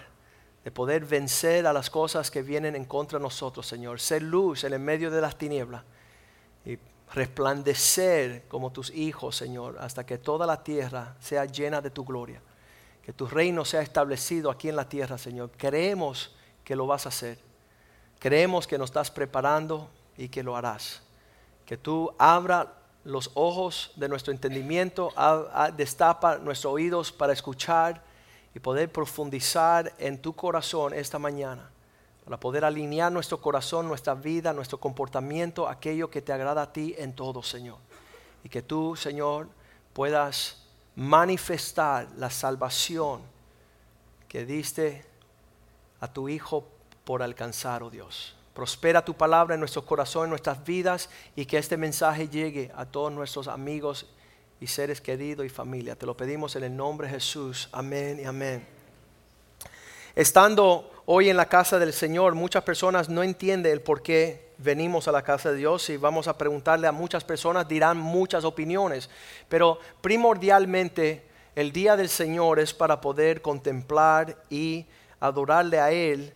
[0.64, 4.00] de poder vencer a las cosas que vienen en contra de nosotros, Señor.
[4.00, 5.84] Ser luz en el medio de las tinieblas
[7.16, 12.42] resplandecer como tus hijos, Señor, hasta que toda la tierra sea llena de tu gloria.
[13.02, 15.52] Que tu reino sea establecido aquí en la tierra, Señor.
[15.58, 17.40] Creemos que lo vas a hacer.
[18.20, 21.02] Creemos que nos estás preparando y que lo harás.
[21.66, 22.74] Que tú abra
[23.06, 25.14] los ojos de nuestro entendimiento,
[25.78, 28.04] destapa nuestros oídos para escuchar
[28.54, 31.70] y poder profundizar en tu corazón esta mañana
[32.26, 36.96] para poder alinear nuestro corazón, nuestra vida, nuestro comportamiento, aquello que te agrada a ti
[36.98, 37.78] en todo, Señor.
[38.44, 39.48] Y que tú, Señor,
[39.94, 40.64] puedas
[40.96, 43.22] manifestar la salvación
[44.28, 45.06] que diste
[46.00, 46.68] a tu Hijo
[47.04, 48.36] por alcanzar, oh Dios.
[48.56, 52.86] Prospera tu palabra en nuestro corazón, en nuestras vidas y que este mensaje llegue a
[52.86, 54.08] todos nuestros amigos
[54.60, 55.96] y seres queridos y familia.
[55.96, 57.70] Te lo pedimos en el nombre de Jesús.
[57.72, 58.66] Amén y amén.
[60.16, 65.08] Estando hoy en la casa del Señor, muchas personas no entienden el por qué venimos
[65.08, 69.10] a la casa de Dios y vamos a preguntarle a muchas personas, dirán muchas opiniones,
[69.50, 71.24] pero primordialmente
[71.56, 74.86] el día del Señor es para poder contemplar y
[75.20, 76.34] adorarle a Él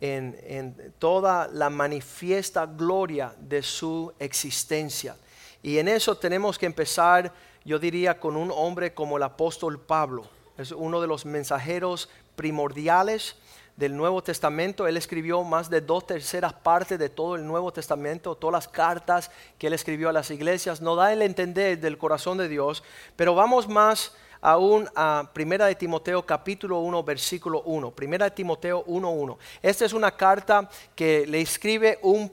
[0.00, 5.16] en, en, toda la manifiesta gloria de su existencia.
[5.62, 7.32] Y en eso tenemos que empezar,
[7.64, 10.28] yo diría, con un hombre como el apóstol Pablo.
[10.58, 13.36] Es uno de los mensajeros primordiales
[13.82, 14.86] del Nuevo Testamento.
[14.86, 19.28] Él escribió más de dos terceras partes de todo el Nuevo Testamento, todas las cartas
[19.58, 20.80] que él escribió a las iglesias.
[20.80, 22.84] No da el entender del corazón de Dios,
[23.16, 27.90] pero vamos más aún a Primera de Timoteo capítulo 1 versículo 1.
[27.90, 29.36] Primera de Timoteo 1.1.
[29.60, 32.32] Esta es una carta que le escribe un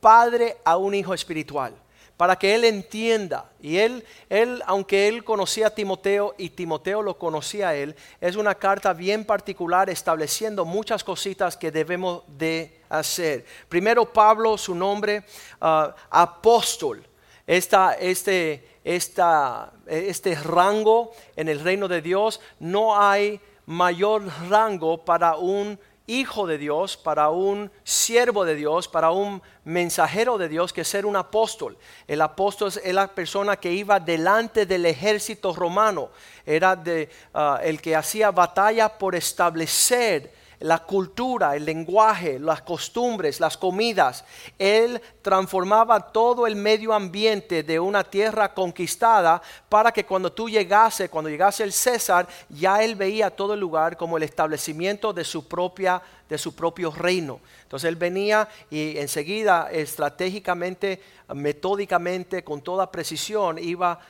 [0.00, 1.74] padre a un hijo espiritual
[2.16, 3.50] para que él entienda.
[3.60, 8.36] Y él, él, aunque él conocía a Timoteo y Timoteo lo conocía a él, es
[8.36, 13.44] una carta bien particular estableciendo muchas cositas que debemos de hacer.
[13.68, 15.24] Primero Pablo, su nombre,
[15.60, 17.06] ah, apóstol.
[17.46, 25.36] Esta, este, esta, este rango en el reino de Dios, no hay mayor rango para
[25.36, 30.84] un hijo de Dios, para un siervo de Dios, para un mensajero de Dios que
[30.84, 31.76] ser un apóstol.
[32.06, 36.10] El apóstol es la persona que iba delante del ejército romano,
[36.44, 43.40] era de, ah, el que hacía batalla por establecer la cultura, el lenguaje, las costumbres,
[43.40, 44.24] las comidas.
[44.58, 51.08] Él transformaba todo el medio ambiente de una tierra conquistada para que cuando tú llegase,
[51.08, 55.46] cuando llegase el César, ya él veía todo el lugar como el establecimiento de su
[55.46, 57.40] propia de su propio reino.
[57.62, 61.00] Entonces él venía y enseguida estratégicamente,
[61.32, 64.00] metódicamente, con toda precisión iba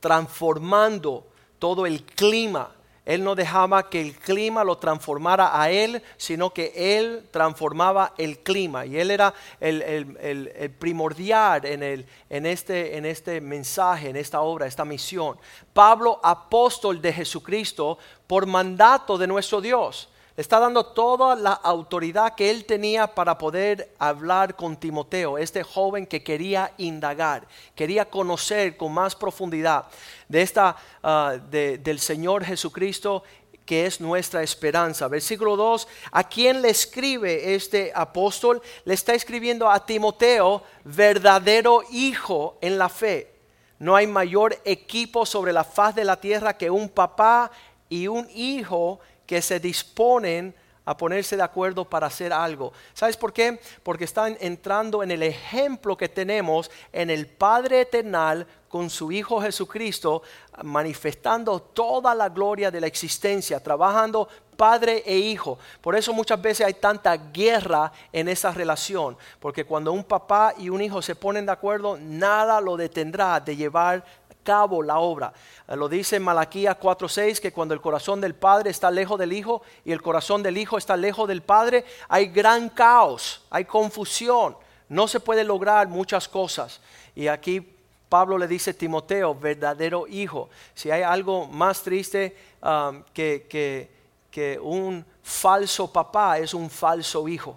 [0.00, 1.26] transformando
[1.58, 2.70] todo el clima
[3.04, 8.38] él no dejaba que el clima lo transformara a él, sino que él transformaba el
[8.38, 8.86] clima.
[8.86, 15.36] Y él era el, primordial en, este, en este mensaje, en esta obra, esta misión.
[15.74, 22.50] Pablo, apóstol de Jesucristo, por mandato de nuestro Dios está dando toda la autoridad que
[22.50, 28.92] él tenía para poder hablar con Timoteo, este joven que quería indagar, quería conocer con
[28.92, 29.84] más profundidad
[30.28, 33.22] de esta, ah, del Señor Jesucristo
[33.64, 35.08] que es nuestra esperanza.
[35.08, 38.60] Versículo 2, ¿a quién le escribe este apóstol?
[38.84, 43.32] Le está escribiendo a Timoteo, verdadero hijo en la fe.
[43.78, 47.50] No hay mayor equipo sobre la faz de la tierra que un papá
[47.88, 50.54] y un hijo que se disponen
[50.86, 52.72] a ponerse de acuerdo para hacer algo.
[52.92, 53.58] ¿Sabes por qué?
[53.82, 59.40] Porque están entrando en el ejemplo que tenemos en el Padre Eternal con su Hijo
[59.40, 60.22] Jesucristo,
[60.62, 65.58] manifestando toda la gloria de la existencia, trabajando padre e hijo.
[65.80, 70.68] Por eso muchas veces hay tanta guerra en esa relación, porque cuando un papá y
[70.68, 74.04] un hijo se ponen de acuerdo, nada lo detendrá de llevar
[74.44, 75.32] cabo la obra.
[75.66, 79.62] Eh, lo dice Malaquías 4:6 que cuando el corazón del padre está lejos del hijo
[79.84, 84.56] y el corazón del hijo está lejos del padre, hay gran caos, hay confusión,
[84.88, 86.80] no se puede lograr muchas cosas.
[87.16, 87.74] Y aquí
[88.08, 90.48] Pablo le dice a Timoteo, verdadero hijo.
[90.72, 93.90] Si hay algo más triste um, que, que,
[94.30, 97.56] que un falso papá, es un falso hijo.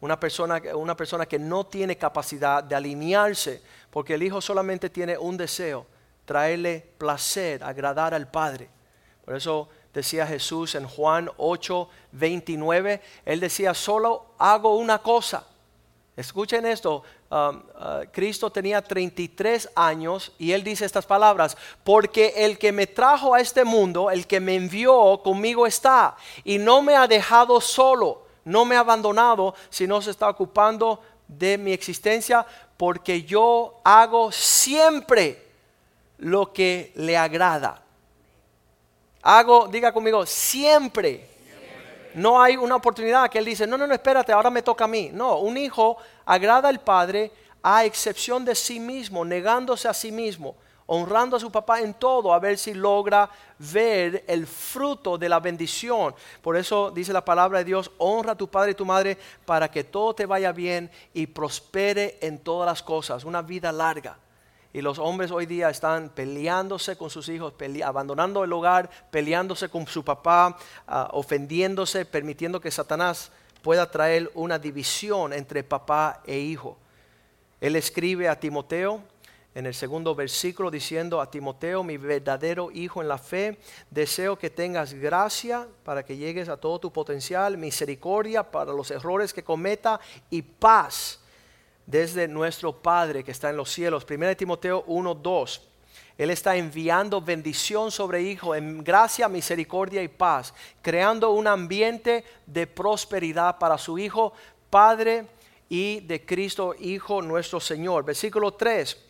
[0.00, 5.18] Una persona, una persona que no tiene capacidad de alinearse, porque el hijo solamente tiene
[5.18, 5.86] un deseo,
[6.28, 8.68] traerle placer, agradar al Padre.
[9.24, 15.46] Por eso decía Jesús en Juan 8, 29, él decía, solo hago una cosa.
[16.18, 17.60] Escuchen esto, um, uh,
[18.12, 23.40] Cristo tenía 33 años y él dice estas palabras, porque el que me trajo a
[23.40, 26.14] este mundo, el que me envió, conmigo está
[26.44, 31.56] y no me ha dejado solo, no me ha abandonado, sino se está ocupando de
[31.56, 32.44] mi existencia,
[32.76, 35.47] porque yo hago siempre
[36.18, 37.82] lo que le agrada.
[39.22, 41.28] Hago, diga conmigo, siempre.
[42.14, 44.88] No hay una oportunidad que él dice, no, no, no, espérate, ahora me toca a
[44.88, 45.10] mí.
[45.12, 47.30] No, un hijo agrada al padre
[47.62, 52.32] a excepción de sí mismo, negándose a sí mismo, honrando a su papá en todo,
[52.32, 53.28] a ver si logra
[53.58, 56.14] ver el fruto de la bendición.
[56.40, 59.70] Por eso dice la palabra de Dios, honra a tu padre y tu madre para
[59.70, 64.16] que todo te vaya bien y prospere en todas las cosas, una vida larga.
[64.72, 67.54] Y los hombres hoy día están peleándose con sus hijos,
[67.84, 74.58] abandonando el hogar, peleándose con su papá, ah, ofendiéndose, permitiendo que Satanás pueda traer una
[74.58, 76.76] división entre papá e hijo.
[77.60, 79.02] Él escribe a Timoteo
[79.54, 83.58] en el segundo versículo diciendo a Timoteo, mi verdadero hijo en la fe,
[83.90, 89.32] deseo que tengas gracia para que llegues a todo tu potencial, misericordia para los errores
[89.32, 89.98] que cometa
[90.30, 91.20] y paz
[91.88, 94.06] desde nuestro Padre que está en los cielos.
[94.08, 95.68] 1 Timoteo 1, 2.
[96.18, 102.66] Él está enviando bendición sobre hijo, en gracia, misericordia y paz, creando un ambiente de
[102.66, 104.34] prosperidad para su hijo,
[104.68, 105.24] Padre
[105.70, 108.04] y de Cristo, Hijo nuestro Señor.
[108.04, 109.04] Versículo 3.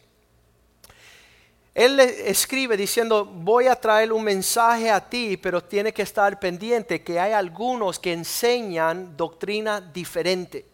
[1.74, 6.38] Él le escribe diciendo, voy a traer un mensaje a ti, pero tiene que estar
[6.38, 10.67] pendiente que hay algunos que enseñan doctrina diferente.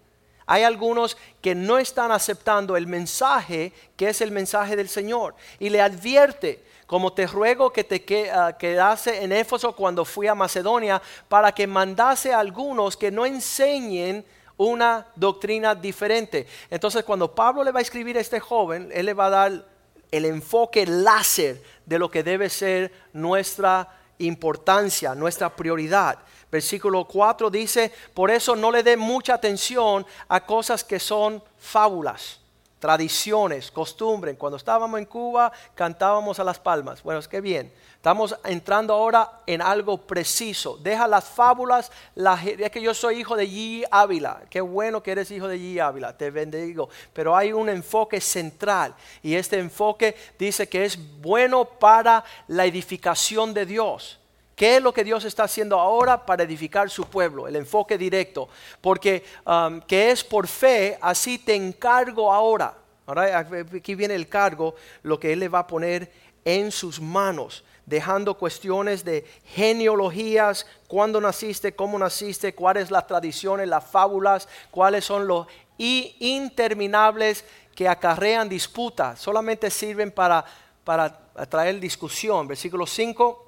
[0.47, 5.35] Hay algunos que no están aceptando el mensaje que es el mensaje del Señor.
[5.59, 10.35] Y le advierte, como te ruego que te ah, quedase en Éfeso cuando fui a
[10.35, 14.25] Macedonia, para que mandase a algunos que no enseñen
[14.57, 16.47] una doctrina diferente.
[16.71, 19.67] Entonces cuando Pablo le va a escribir a este joven, él le va a dar
[20.11, 26.19] el enfoque láser de lo que debe ser nuestra importancia, nuestra prioridad.
[26.51, 32.41] Versículo 4 dice, por eso no le dé mucha atención a cosas que son fábulas,
[32.79, 34.37] tradiciones, costumbres.
[34.37, 37.03] Cuando estábamos en Cuba cantábamos a las palmas.
[37.03, 37.73] Bueno, es que bien.
[37.97, 40.77] Estamos entrando ahora en algo preciso.
[40.77, 41.91] Deja las fábulas.
[42.15, 43.87] La, es que yo soy hijo de G.
[43.91, 44.43] Ávila.
[44.51, 45.81] Qué bueno que eres hijo de G.
[45.81, 46.17] Ávila.
[46.17, 46.91] Te bendigo.
[47.15, 48.95] Pero hay un enfoque central.
[49.23, 54.21] Y este enfoque dice que es bueno para la edificación de Dios.
[54.57, 57.49] ¿Qué es lo que Dios está haciendo ahora para edificar su pueblo?
[57.49, 58.49] El enfoque directo.
[58.81, 62.75] Porque um, que es por fe, así te encargo ahora.
[63.07, 66.11] Aquí viene el cargo, lo que Él le va a poner
[66.45, 73.85] en sus manos, dejando cuestiones de genealogías, cuándo naciste, cómo naciste, cuáles las tradiciones, las
[73.85, 80.45] fábulas, cuáles son los interminables que acarrean disputas, solamente sirven para,
[80.85, 81.19] para
[81.49, 82.47] traer discusión.
[82.47, 83.44] Versículo 5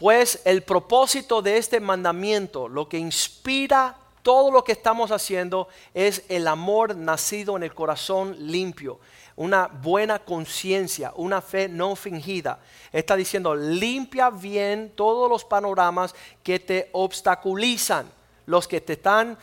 [0.00, 6.24] pues el propósito de este mandamiento, lo que inspira todo lo que estamos haciendo, es
[6.30, 8.98] el amor nacido en el corazón limpio,
[9.36, 12.60] una buena conciencia, una fe no fingida.
[12.90, 18.10] Está diciendo, limpia bien todos los panoramas que te obstaculizan,
[18.46, 19.36] los que te están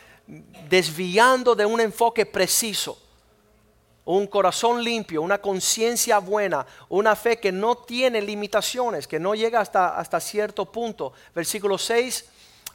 [0.67, 2.99] desviando de un enfoque preciso.
[4.07, 9.59] Un corazón limpio, una conciencia buena, una fe que no tiene limitaciones, que no llega
[9.59, 11.11] hasta, hasta cierto punto.
[11.35, 12.23] Versículo 6,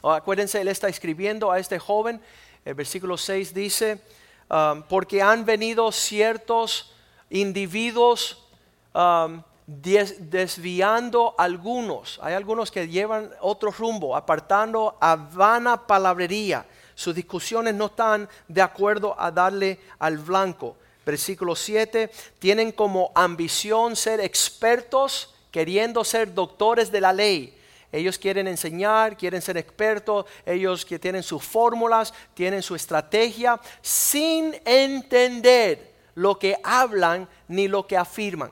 [0.03, 2.21] acuérdense, él está escribiendo a este joven,
[2.63, 3.99] el versículo 6 dice,
[4.47, 6.93] um, porque han venido ciertos
[7.31, 8.45] individuos
[8.93, 16.63] um, desviando algunos, hay algunos que llevan otro rumbo, apartando a vana palabrería.
[16.93, 20.77] Sus discusiones no están de acuerdo a darle al blanco.
[21.05, 27.57] Versículo 7, tienen como ambición ser expertos, queriendo ser doctores de la ley.
[27.91, 34.59] Ellos quieren enseñar, quieren ser expertos, ellos que tienen sus fórmulas, tienen su estrategia, sin
[34.65, 38.51] entender lo que hablan ni lo que afirman.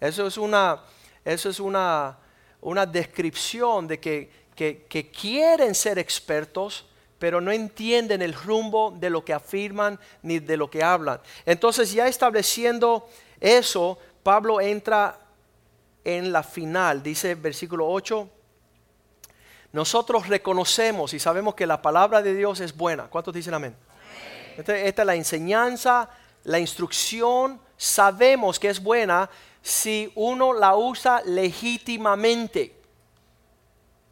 [0.00, 0.82] Eso es una,
[1.24, 2.18] eso es una,
[2.60, 6.84] una descripción de que, que, quieren ser expertos,
[7.18, 11.20] pero no entienden el rumbo de lo que afirman ni de lo que hablan.
[11.44, 13.08] Entonces ya estableciendo
[13.40, 15.18] eso, Pablo entra
[16.04, 18.28] en la final, dice versículo 8,
[19.72, 23.04] nosotros reconocemos y sabemos que la palabra de Dios es buena.
[23.04, 23.76] ¿Cuántos dicen amén?
[24.56, 26.08] Esta, esta es la enseñanza,
[26.44, 29.28] la instrucción, sabemos que es buena
[29.60, 32.74] si uno la usa legítimamente.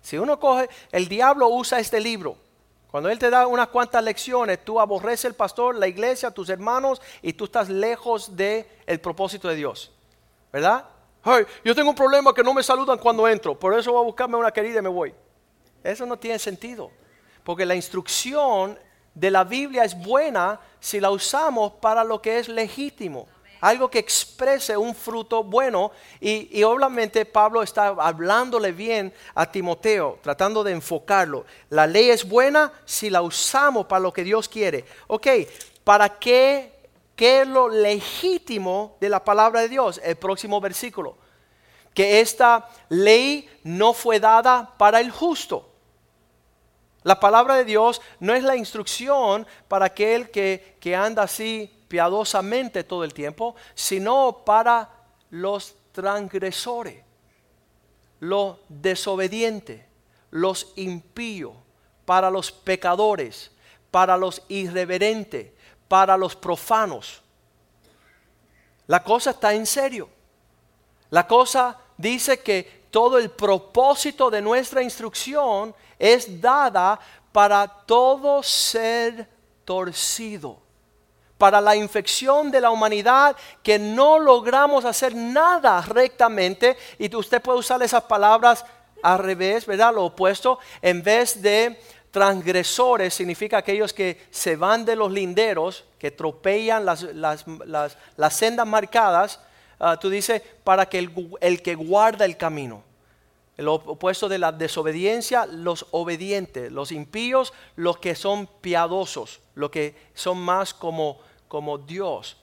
[0.02, 2.36] Si uno coge, el diablo usa este libro.
[2.96, 7.02] Cuando él te da unas cuantas lecciones, tú aborreces el pastor, la iglesia, tus hermanos
[7.20, 9.92] y tú estás lejos del el propósito de Dios.
[10.50, 10.86] ¿Verdad?
[11.62, 14.38] yo tengo un problema que no me saludan cuando entro, por eso voy a buscarme
[14.38, 15.14] una querida y me voy.
[15.84, 16.90] Eso no tiene sentido.
[17.44, 18.78] Porque la instrucción
[19.12, 23.28] de la Biblia es buena si la usamos para lo que es legítimo
[23.60, 25.90] algo que exprese un fruto bueno.
[26.20, 31.44] Y, obviamente Pablo está hablándole bien a Timoteo, tratando de enfocarlo.
[31.70, 34.84] La ley es buena si la usamos para lo que Dios quiere.
[35.06, 35.26] Ok,
[35.84, 36.72] ¿para qué?
[37.14, 40.00] ¿Qué es lo legítimo de la palabra de Dios?
[40.04, 41.16] El próximo versículo.
[41.94, 45.70] Que esta ley no fue dada para el justo.
[47.06, 52.84] La palabra de Dios no es la instrucción para aquel que, que anda así piadosamente
[52.84, 54.90] todo el tiempo, sino para
[55.30, 57.02] los transgresores,
[58.20, 59.82] los desobedientes,
[60.30, 61.54] los impíos,
[62.04, 63.50] para los pecadores,
[63.90, 65.52] para los irreverentes,
[65.88, 67.22] para los profanos.
[68.86, 70.08] La cosa está en serio.
[71.10, 76.98] La cosa dice que todo el propósito de nuestra instrucción es dada
[77.32, 79.28] para todo ser
[79.64, 80.65] torcido
[81.38, 87.58] para la infección de la humanidad que no logramos hacer nada rectamente y usted puede
[87.58, 88.64] usar esas palabras
[89.02, 89.94] al revés, ¿verdad?
[89.94, 91.78] Lo opuesto, en vez de
[92.10, 97.96] transgresores significa aquellos que se van de los linderos, que tropellan las, las,
[98.30, 99.38] sendas marcadas,
[99.78, 102.82] ah, tú dices, para que el, el que guarda el camino.
[103.56, 109.94] El opuesto de la desobediencia, los obedientes, los impíos, los que son piadosos, los que
[110.14, 112.36] son más como como Dios.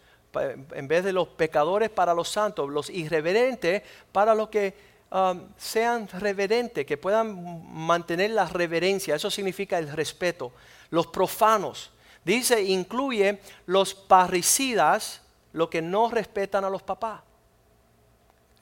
[0.71, 4.73] En vez de los pecadores para los santos, los irreverentes para los que
[5.11, 9.15] um, sean reverentes, que puedan mantener la reverencia.
[9.15, 10.51] Eso significa el respeto.
[10.89, 11.91] Los profanos.
[12.25, 17.21] Dice, incluye los parricidas, los que no respetan a los papás.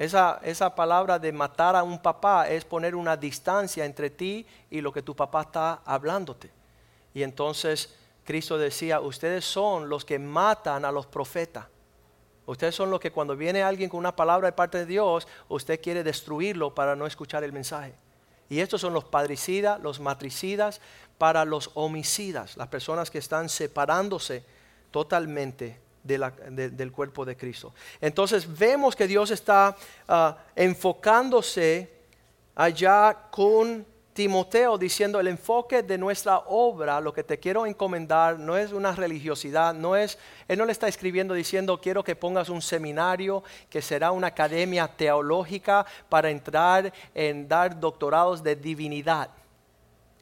[0.01, 4.81] Esa, esa, palabra de matar a un papá es poner una distancia entre ti y
[4.81, 6.49] lo que tu papá está hablándote.
[7.13, 7.93] Y entonces
[8.23, 11.67] Cristo decía, ustedes son los que matan a los profetas.
[12.47, 15.79] Ustedes son los que cuando viene alguien con una palabra de parte de Dios, usted
[15.79, 17.93] quiere destruirlo para no escuchar el mensaje.
[18.49, 20.81] Y estos son los padricidas, los matricidas,
[21.19, 24.43] para los homicidas, las personas que están separándose
[24.89, 27.73] totalmente del cuerpo de Cristo.
[27.99, 29.75] Entonces vemos que Dios está
[30.07, 31.89] ah, enfocándose
[32.55, 38.57] allá con Timoteo diciendo el enfoque de nuestra obra, lo que te quiero encomendar, no
[38.57, 42.61] es una religiosidad, no es, él no le está escribiendo diciendo quiero que pongas un
[42.61, 49.29] seminario que será una academia teológica para entrar en dar doctorados de divinidad.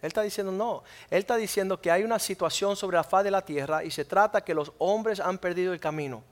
[0.02, 3.32] Él está diciendo no, él está diciendo que hay una situación sobre la faz de
[3.32, 6.24] la tierra y se trata que los hombres han perdido el camino,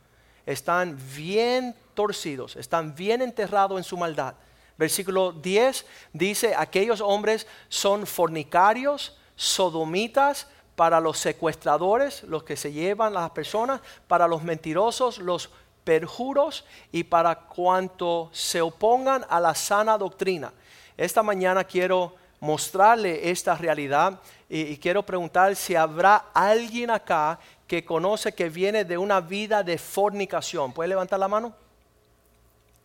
[0.45, 4.35] están bien torcidos, están bien enterrados en su maldad.
[4.77, 10.47] Versículo 10 dice, aquellos hombres son fornicarios, sodomitas,
[10.77, 15.49] para los secuestradores, los que se llevan las personas, para los mentirosos, los
[15.83, 20.53] perjuros y para cuanto se opongan a la sana doctrina.
[20.95, 24.19] Esta mañana quiero mostrarle esta realidad
[24.49, 29.77] y, quiero preguntar si habrá alguien acá que conoce que viene de una vida de
[29.77, 30.71] fornicación?
[30.71, 31.53] ¿Puede levantar la mano?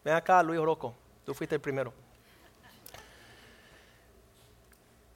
[0.04, 0.94] Ven acá, Luis Oroco.
[1.24, 1.92] Tú fuiste el primero.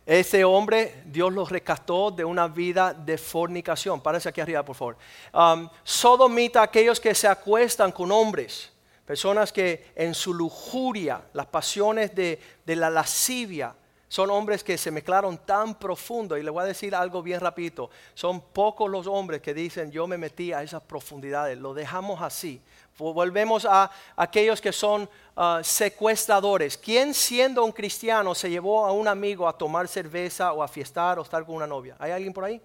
[0.06, 4.00] Ese hombre, Dios lo rescató de una vida de fornicación.
[4.00, 4.96] Párese aquí arriba, por favor.
[5.34, 8.70] Um, sodomita aquellos que se acuestan con hombres.
[9.04, 13.74] Personas que en su lujuria, las pasiones de, de la lascivia,
[14.08, 16.36] son hombres que se mezclaron tan profundo.
[16.36, 17.90] Y le voy a decir algo bien rapidito.
[18.14, 21.58] Son pocos los hombres que dicen, yo me metí a esas profundidades.
[21.58, 22.62] Lo dejamos así.
[22.98, 26.78] Volvemos a aquellos que son ah, secuestradores.
[26.78, 31.18] ¿Quién siendo un cristiano se llevó a un amigo a tomar cerveza o a fiestar
[31.18, 31.96] o estar con una novia?
[31.98, 32.60] ¿Hay alguien por ahí?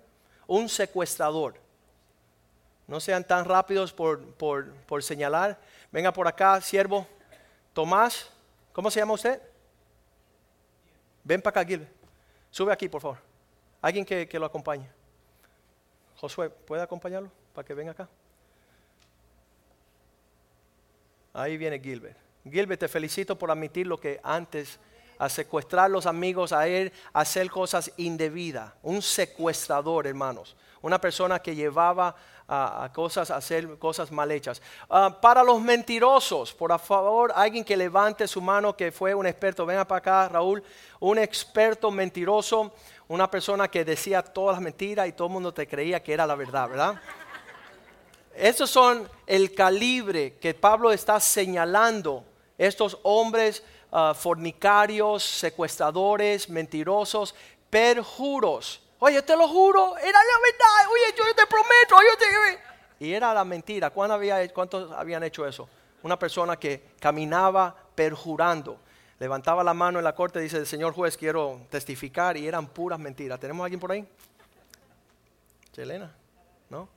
[0.48, 1.56] Un secuestrador.
[2.88, 5.60] No sean tan rápidos por, por señalar.
[5.92, 7.08] Venga por acá, siervo.
[7.74, 8.30] Tomás,
[8.74, 9.42] ¿cómo se llama usted?
[11.24, 11.92] Ven para acá, Gilbert.
[12.50, 13.18] Sube aquí, por favor.
[13.82, 14.90] Alguien que, que lo acompañe.
[16.18, 18.08] Josué, ¿puede acompañarlo para que venga acá?
[21.34, 22.18] Ahí viene Gilbert.
[22.44, 24.80] Gilbert, te felicito por admitir lo que antes,
[25.18, 28.74] a secuestrar los amigos, a él, a hacer cosas indebidas.
[28.82, 30.56] Un secuestrador, hermanos.
[30.82, 32.16] Una persona que llevaba
[32.54, 34.62] a, cosas, a hacer cosas mal hechas.
[34.90, 39.66] Ah, para los mentirosos, por favor, alguien que levante su mano que fue un experto.
[39.66, 40.62] Venga para acá, Raúl.
[41.00, 42.74] Un experto mentiroso,
[43.08, 46.28] una persona que decía todas las mentiras y todo el mundo te creía que era
[46.28, 47.02] la verdad, ¿verdad?
[48.36, 52.26] Esos son el calibre que Pablo está señalando.
[52.58, 53.64] Estos hombres
[53.94, 57.34] ah, fornicarios, secuestradores, mentirosos,
[57.70, 58.81] perjuros.
[59.04, 60.92] Oye, te lo juro, era la verdad.
[60.92, 61.96] Oye, yo te prometo.
[61.96, 63.04] Yo te...
[63.04, 63.90] Y era la mentira.
[63.90, 65.68] ¿Cuántos habían hecho eso?
[66.04, 68.80] Una persona que caminaba perjurando.
[69.18, 72.38] Levantaba la mano en la corte y dice, señor juez, quiero testificar.
[72.38, 73.40] Y eran puras mentiras.
[73.40, 74.08] ¿Tenemos alguien por ahí?
[75.72, 76.16] Chelena,
[76.70, 76.88] ¿no?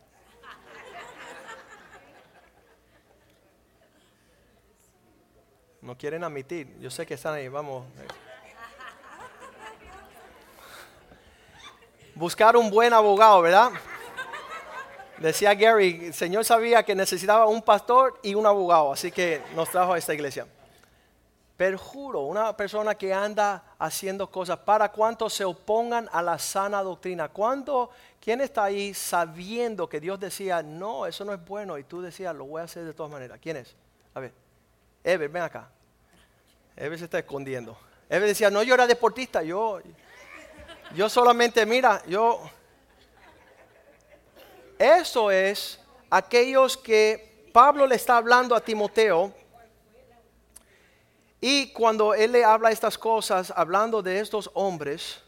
[5.81, 6.79] No quieren admitir.
[6.81, 7.87] Yo sé que están ahí, vamos.
[12.15, 13.73] Buscar un buen abogado, ¿verdad?
[15.19, 19.71] Decía Gary, el Señor sabía que necesitaba un pastor y un abogado, así que nos
[19.71, 20.47] trajo a esta iglesia.
[21.57, 27.29] Perjuro, una persona que anda haciendo cosas para cuantos se opongan a la sana doctrina.
[27.29, 27.91] ¿Cuánto,
[28.21, 31.79] ¿Quién está ahí sabiendo que Dios decía, no, eso no es bueno?
[31.79, 33.39] Y tú decías, lo voy a hacer de todas maneras.
[33.41, 33.75] ¿Quién es?
[34.15, 34.33] A ver.
[35.05, 35.69] Ever, ven acá.
[36.77, 37.77] Ever se está escondiendo.
[38.09, 39.81] Ever decía, no, yo era deportista, yo,
[40.95, 42.41] yo solamente, mira, yo...
[44.79, 45.79] Eso es
[46.11, 49.33] aquellos que Pablo le está hablando a Timoteo.
[51.41, 55.21] Y cuando él le habla estas cosas, hablando de estos hombres,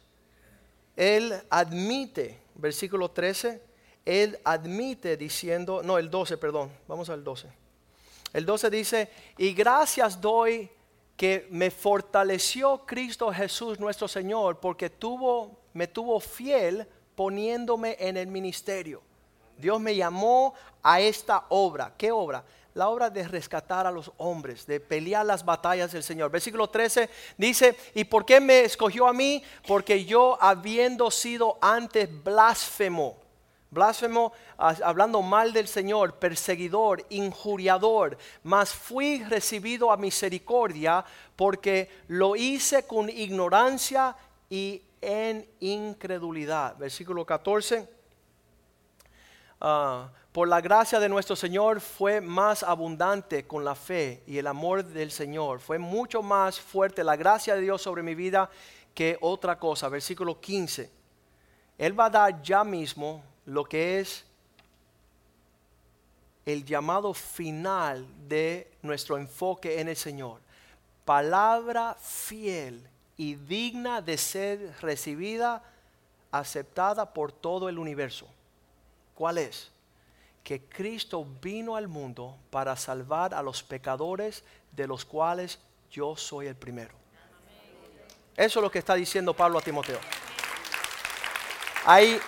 [0.96, 3.62] él admite, versículo 13,
[4.04, 7.48] él admite diciendo, no, el 12, perdón, vamos al 12.
[8.32, 10.70] El 12 dice, y gracias doy
[11.16, 18.26] que me fortaleció Cristo Jesús nuestro Señor porque tuvo, me tuvo fiel poniéndome en el
[18.26, 19.02] ministerio.
[19.56, 21.94] Dios me llamó a esta obra.
[21.96, 22.44] ¿Qué obra?
[22.74, 26.30] La obra de rescatar a los hombres, de pelear las batallas del Señor.
[26.30, 27.08] Versículo 13
[27.38, 29.42] dice, ¿y por qué me escogió a mí?
[29.66, 33.25] Porque yo habiendo sido antes blasfemo
[33.70, 41.04] blasfemo, hablando mal del Señor, perseguidor, injuriador, mas fui recibido a misericordia
[41.34, 44.16] porque lo hice con ignorancia
[44.48, 46.76] y en incredulidad.
[46.76, 47.88] Versículo 14.
[49.60, 54.46] Ah, por la gracia de nuestro Señor fue más abundante con la fe y el
[54.46, 55.60] amor del Señor.
[55.60, 58.50] Fue mucho más fuerte la gracia de Dios sobre mi vida
[58.94, 59.88] que otra cosa.
[59.88, 60.90] Versículo 15.
[61.78, 64.24] Él va a dar ya mismo lo que es
[66.44, 70.40] el llamado final de nuestro enfoque en el Señor.
[71.04, 75.62] Palabra fiel y digna de ser recibida,
[76.30, 78.28] aceptada por todo el universo.
[79.14, 79.70] ¿Cuál es?
[80.44, 85.58] Que Cristo vino al mundo para salvar a los pecadores de los cuales
[85.90, 86.94] yo soy el primero.
[88.36, 89.98] Eso es lo que está diciendo Pablo a Timoteo.
[91.86, 92.20] Hay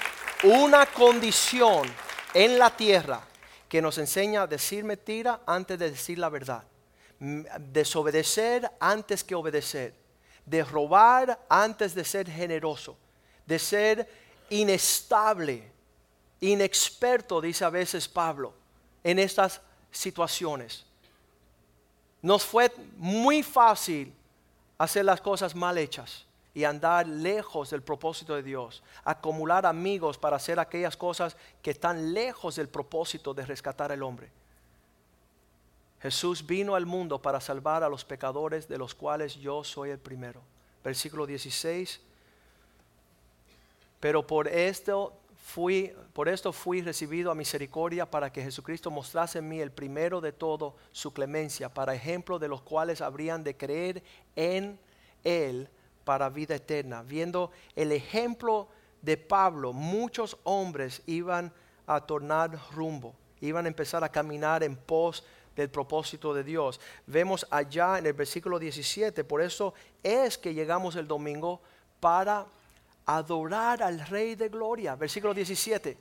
[0.45, 1.89] una condición
[2.33, 3.21] en la tierra
[3.69, 6.65] que nos enseña a decir mentira antes de decir la verdad.
[7.19, 9.95] Desobedecer antes que obedecer.
[10.47, 12.97] De robar antes de ser generoso.
[13.47, 14.09] De ser
[14.51, 15.71] inestable,
[16.41, 18.55] inexperto, dice a veces Pablo,
[19.03, 19.61] en estas
[19.91, 20.87] situaciones.
[22.23, 24.15] Nos fue muy fácil
[24.79, 26.28] hacer las cosas mal hechas
[26.59, 32.13] y andar lejos del propósito de Dios, acumular amigos para hacer aquellas cosas que están
[32.13, 34.29] lejos del propósito de rescatar al hombre.
[36.03, 40.01] Jesús vino al mundo para salvar a los pecadores de los cuales yo soy el
[40.01, 40.43] primero.
[40.83, 42.01] Versículo 16.
[44.01, 49.49] Pero por esto fui, por esto fui recibido a misericordia para que Jesucristo mostrase en
[49.49, 54.03] mí el primero de todo su clemencia, para ejemplo de los cuales habrían de creer
[54.35, 54.77] en
[55.23, 55.69] él
[56.09, 57.03] para vida eterna.
[57.03, 58.67] Viendo el ejemplo
[59.03, 61.53] de Pablo, muchos hombres iban
[61.87, 65.23] a tornar rumbo, iban a empezar a caminar en pos
[65.55, 66.81] del propósito de Dios.
[67.05, 71.61] Vemos allá en el versículo 17, por eso es que llegamos el domingo
[72.01, 72.47] para
[73.05, 74.97] adorar al Rey de Gloria.
[74.97, 75.95] Versículo 17.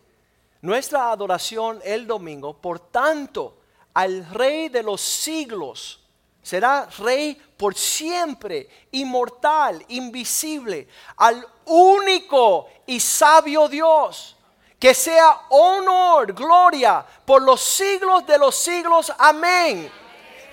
[0.62, 3.58] Nuestra adoración el domingo, por tanto,
[3.94, 6.07] al Rey de los siglos,
[6.48, 10.88] será Rey por siempre, inmortal, invisible,
[11.18, 14.38] al único y sabio Dios.
[14.80, 19.12] Que sea honor, gloria por los siglos de los siglos.
[19.18, 19.92] Amén.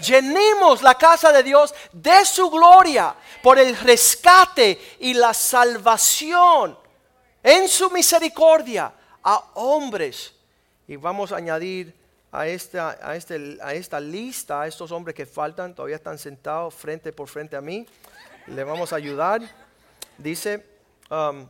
[0.01, 6.77] Llenemos la casa de Dios de su gloria por el rescate y la salvación
[7.41, 8.93] en su misericordia
[9.23, 10.35] a hombres.
[10.89, 11.95] Y vamos a añadir
[12.35, 16.75] a esta, a, este, a esta lista, a estos hombres que faltan, todavía están sentados
[16.75, 17.87] frente por frente a mí.
[18.49, 19.41] Le vamos a ayudar.
[20.19, 20.67] Dice
[21.11, 21.47] um,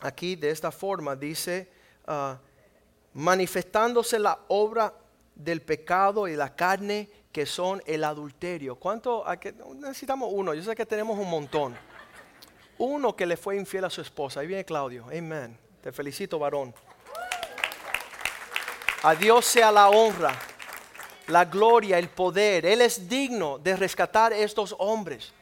[0.00, 1.68] aquí de esta forma, dice,
[2.08, 2.34] uh,
[3.14, 4.92] manifestándose la obra
[5.36, 8.74] del pecado y la carne que son el adulterio.
[8.74, 9.24] ¿Cuánto?
[9.76, 11.76] Necesitamos uno, yo sé que tenemos un montón.
[12.78, 14.40] Uno que le fue infiel a su esposa.
[14.40, 15.06] Ahí viene Claudio.
[15.16, 15.56] Amén.
[15.80, 16.74] Te felicito, varón.
[19.06, 20.36] A Dios sea la honra,
[21.28, 22.66] la gloria, el poder.
[22.66, 25.32] Él es digno de rescatar estos hombres.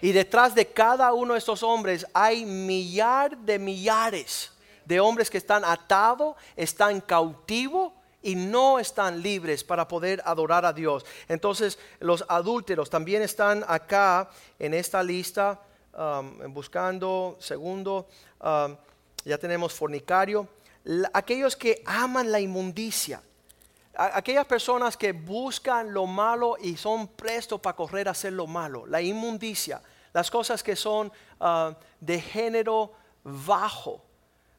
[0.00, 4.52] Y detrás de cada uno de estos hombres hay millar de millares
[4.86, 7.92] de hombres que están atados, están cautivos
[8.22, 11.04] y no están libres para poder adorar a Dios.
[11.28, 15.60] Entonces los adúlteros también están acá en esta lista
[15.92, 18.08] um, buscando, segundo,
[18.40, 18.74] um,
[19.26, 20.48] ya tenemos fornicario,
[21.12, 23.22] aquellos que aman la inmundicia.
[23.94, 28.86] Aquellas personas que buscan lo malo y son prestos para correr a hacer lo malo,
[28.86, 32.92] la inmundicia, las cosas que son uh, de género
[33.24, 34.02] bajo.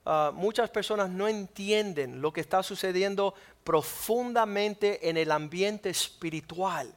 [0.05, 6.93] Uh, muchas personas no entienden lo que está sucediendo profundamente en el ambiente espiritual,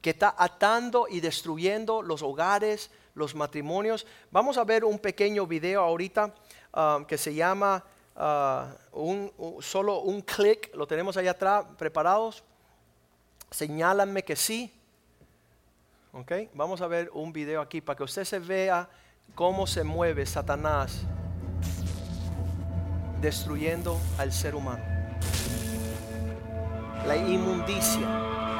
[0.00, 4.06] que está atando y destruyendo los hogares, los matrimonios.
[4.30, 6.34] Vamos a ver un pequeño video ahorita
[6.74, 7.84] um, que se llama
[8.16, 12.44] uh, solo un clic, lo tenemos allá atrás, preparados.
[13.50, 14.72] Señálanme que sí.
[16.12, 16.50] Okay.
[16.54, 18.88] Vamos a ver un video aquí para que usted se vea
[19.34, 21.00] cómo se mueve Satanás
[23.20, 24.92] destruyendo al ser humano
[27.06, 28.51] la inmundicia.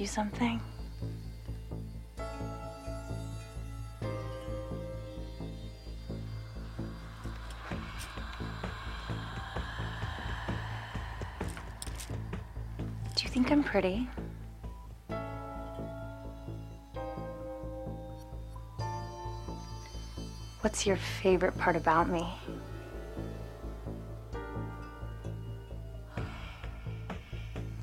[0.00, 0.60] You something?
[13.16, 14.08] Do you think I'm pretty?
[20.60, 22.24] What's your favorite part about me?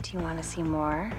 [0.01, 1.11] Do you want to see more?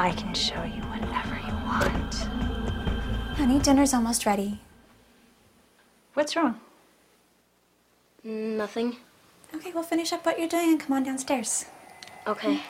[0.00, 2.14] I can show you whatever you want.
[3.36, 4.58] Honey, dinner's almost ready.
[6.14, 6.58] What's wrong?
[8.24, 8.96] Nothing.
[9.54, 11.66] Okay, we'll finish up what you're doing and come on downstairs.
[12.26, 12.62] Okay.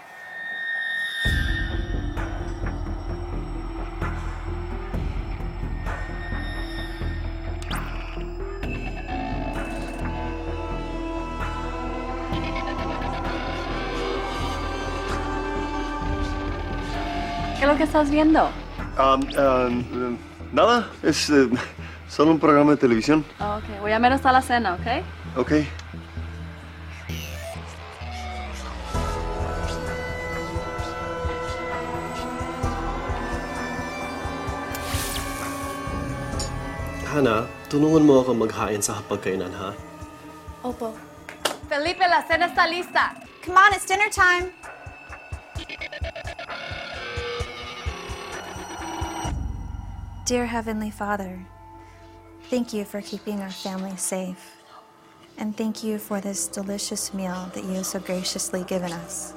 [17.91, 18.49] estás viendo?
[18.97, 20.17] Um,
[20.53, 21.51] nada, es uh,
[22.09, 23.25] solo un programa de televisión.
[23.41, 25.03] Oh, ok, voy a menos a la cena, ¿ok?
[25.37, 25.53] Ok.
[37.13, 39.75] Hana, tulungan mo ako maghain sa hapagkainan, ha?
[40.63, 40.95] Opo.
[41.69, 43.15] Felipe, la cena está lista.
[43.45, 44.55] Come on, it's dinner time.
[50.31, 51.45] Dear Heavenly Father,
[52.51, 54.63] thank you for keeping our family safe.
[55.39, 59.35] And thank you for this delicious meal that you have so graciously given us.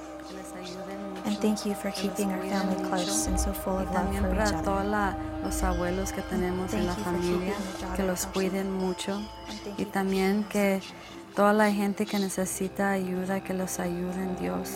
[1.25, 4.53] And thank you for keeping our family close and so full of love for each
[4.53, 5.17] other.
[5.43, 8.23] los abuelos que tenemos en la Thank you for familia, keeping your daughter que los
[8.25, 8.39] healthy.
[8.39, 9.21] cuiden mucho.
[9.63, 10.79] thank Y you for también que
[11.35, 14.69] toda la gente que necesita ayuda, que los ayuden Dios.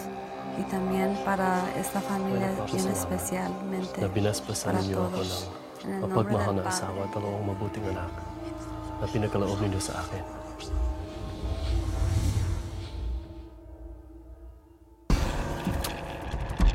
[0.58, 4.02] Y también para esta familia Bueno, bien Papa, especialmente.
[4.02, 5.48] Na binaspasan para ninyo ako todos.
[5.88, 8.12] Ng En el nombre mapagmahal na asawa at dalawang mabuting anak
[9.00, 10.24] na pinagkaloob ninyo sa akin.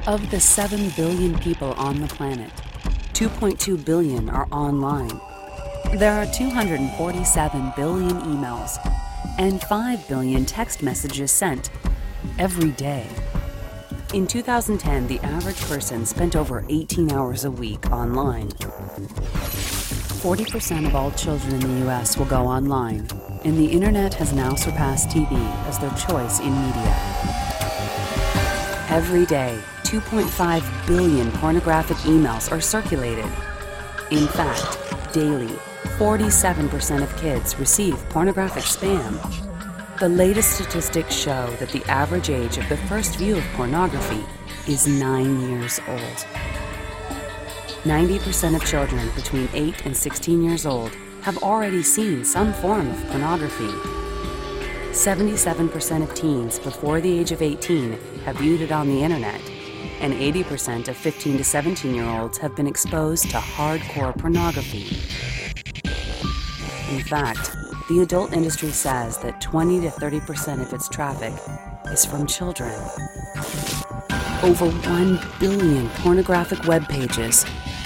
[0.03, 2.51] Of the 7 billion people on the planet,
[3.15, 5.15] 2.2 billion are online.
[5.95, 6.91] There are 247
[7.77, 8.83] billion emails
[9.39, 11.71] and 5 billion text messages sent
[12.39, 13.07] every day.
[14.13, 18.51] In 2010, the average person spent over 18 hours a week online.
[18.51, 23.09] 40% of all children in the US will go online,
[23.45, 25.33] and the internet has now surpassed TV
[25.67, 26.95] as their choice in media.
[28.91, 33.25] Every day, 2.5 billion pornographic emails are circulated.
[34.11, 34.77] In fact,
[35.15, 35.57] daily,
[35.97, 39.52] 47% of kids receive pornographic spam.
[40.01, 44.25] The latest statistics show that the average age of the first view of pornography
[44.67, 46.27] is nine years old.
[47.85, 53.07] 90% of children between 8 and 16 years old have already seen some form of
[53.09, 53.69] pornography.
[54.91, 57.93] 77% of teens before the age of 18
[58.25, 59.41] have viewed it on the internet,
[60.01, 64.99] and 80% of 15 to 17 year olds have been exposed to hardcore pornography.
[66.93, 67.55] In fact,
[67.89, 71.33] the adult industry says that 20 to 30% of its traffic
[71.87, 72.73] is from children.
[74.43, 77.45] Over 1 billion pornographic web pages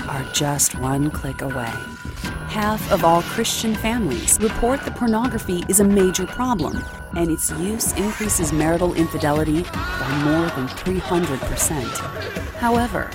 [0.08, 1.72] are just one click away.
[2.48, 6.82] Half of all Christian families report that pornography is a major problem,
[7.16, 11.84] and its use increases marital infidelity by more than 300%.
[12.56, 13.10] However,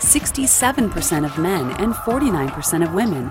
[0.00, 3.30] 67% of men and 49% of women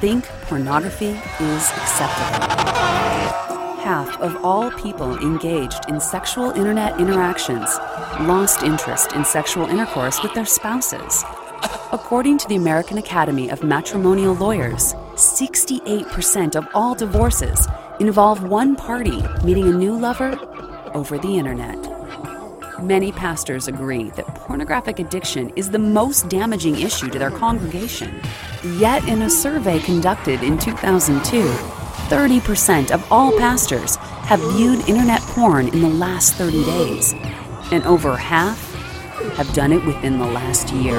[0.00, 1.06] think pornography
[1.40, 2.46] is acceptable.
[3.82, 7.68] Half of all people engaged in sexual internet interactions
[8.20, 11.24] lost interest in sexual intercourse with their spouses.
[11.92, 17.66] According to the American Academy of Matrimonial Lawyers, 68% of all divorces
[17.98, 20.38] involve one party meeting a new lover
[20.94, 21.95] over the internet.
[22.82, 28.20] Many pastors agree that pornographic addiction is the most damaging issue to their congregation.
[28.76, 35.68] Yet, in a survey conducted in 2002, 30% of all pastors have viewed internet porn
[35.68, 37.14] in the last 30 days,
[37.72, 38.74] and over half
[39.36, 40.98] have done it within the last year.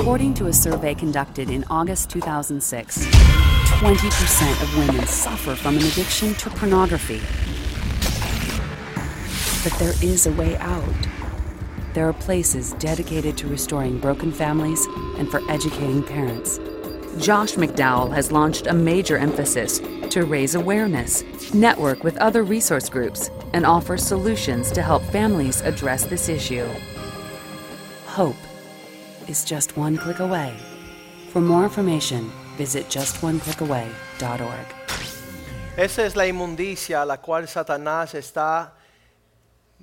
[0.00, 6.32] According to a survey conducted in August 2006, 20% of women suffer from an addiction
[6.34, 7.20] to pornography.
[9.64, 10.84] But there is a way out.
[11.94, 14.84] There are places dedicated to restoring broken families
[15.18, 16.58] and for educating parents.
[17.18, 23.30] Josh McDowell has launched a major emphasis to raise awareness, network with other resource groups,
[23.52, 26.68] and offer solutions to help families address this issue.
[28.06, 28.36] Hope
[29.28, 30.54] is just one click away.
[31.30, 34.66] For more information, visit justoneclickaway.org.
[35.76, 38.72] Esa es la inmundicia a la cual Satanás está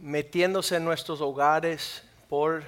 [0.01, 2.63] metiéndose en nuestros hogares por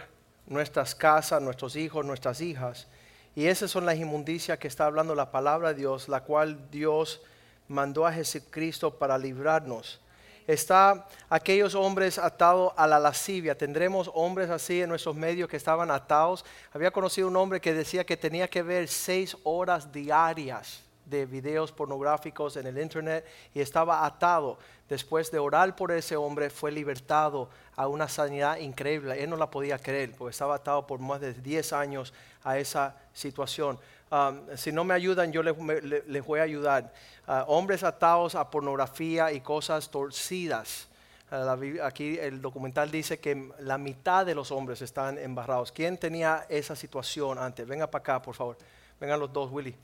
[0.45, 2.88] nuestras casas, nuestros hijos, nuestras hijas.
[3.36, 7.21] Y esas son las inmundicias que está hablando la palabra de Dios, la cual Dios
[7.67, 9.99] mandó a Jesucristo para librarnos.
[10.45, 13.57] Está aquellos hombres atados a la lascivia.
[13.57, 16.45] Tendremos hombres así en nuestros medios que estaban atados.
[16.73, 21.71] Había conocido un hombre que decía que tenía que ver seis horas diarias de videos
[21.71, 24.57] pornográficos en el internet y estaba atado.
[24.93, 29.23] Después de orar por ese hombre, fue libertado a una sanidad increíble.
[29.23, 32.13] Él no la podía creer porque estaba atado por más de 10 años
[32.43, 33.79] a esa situación.
[34.11, 36.93] Um, si no me ayudan, yo les, voy a ayudar.
[37.27, 40.87] Uh, hombres atados a pornografía y cosas torcidas.
[41.31, 45.71] Uh, aquí el documental dice que la mitad de los hombres están embarrados.
[45.71, 47.65] ¿Quién tenía esa situación antes?
[47.65, 48.57] Venga para acá, por favor.
[48.99, 49.75] Vengan los dos, Willy.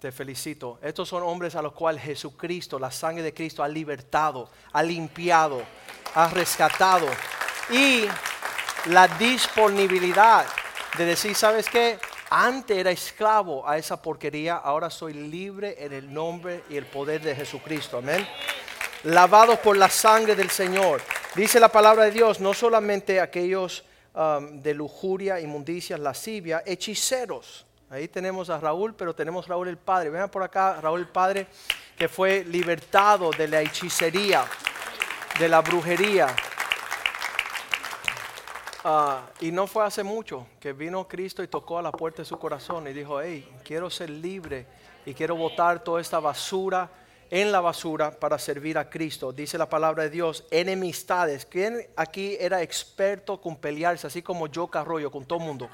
[0.00, 0.78] Te felicito.
[0.80, 5.62] Estos son hombres a los cuales Jesucristo, la sangre de Cristo, ha libertado, ha limpiado,
[6.14, 7.06] ha rescatado.
[7.70, 8.06] Y
[8.86, 10.46] la disponibilidad
[10.96, 11.98] de decir, ¿sabes qué?
[12.30, 17.20] Antes era esclavo a esa porquería, ahora soy libre en el nombre y el poder
[17.20, 17.98] de Jesucristo.
[17.98, 18.26] Amén.
[19.04, 21.02] Lavados por la sangre del Señor.
[21.34, 23.84] Dice la palabra de Dios, no solamente aquellos
[24.14, 27.66] um, de lujuria, inmundicias, lascivia, hechiceros.
[27.90, 30.10] Ahí tenemos a Raúl, pero tenemos Raúl el Padre.
[30.10, 31.48] Vean por acá, Raúl el Padre,
[31.98, 34.44] que fue libertado de la hechicería,
[35.40, 36.28] de la brujería.
[38.84, 42.26] Ah, y no fue hace mucho que vino Cristo y tocó a la puerta de
[42.26, 44.66] su corazón y dijo, hey, quiero ser libre
[45.04, 46.88] y quiero botar toda esta basura
[47.28, 49.32] en la basura para servir a Cristo.
[49.32, 51.44] Dice la palabra de Dios, enemistades.
[51.44, 55.68] ¿Quién aquí era experto con pelearse, así como yo Carroyo, con todo el mundo?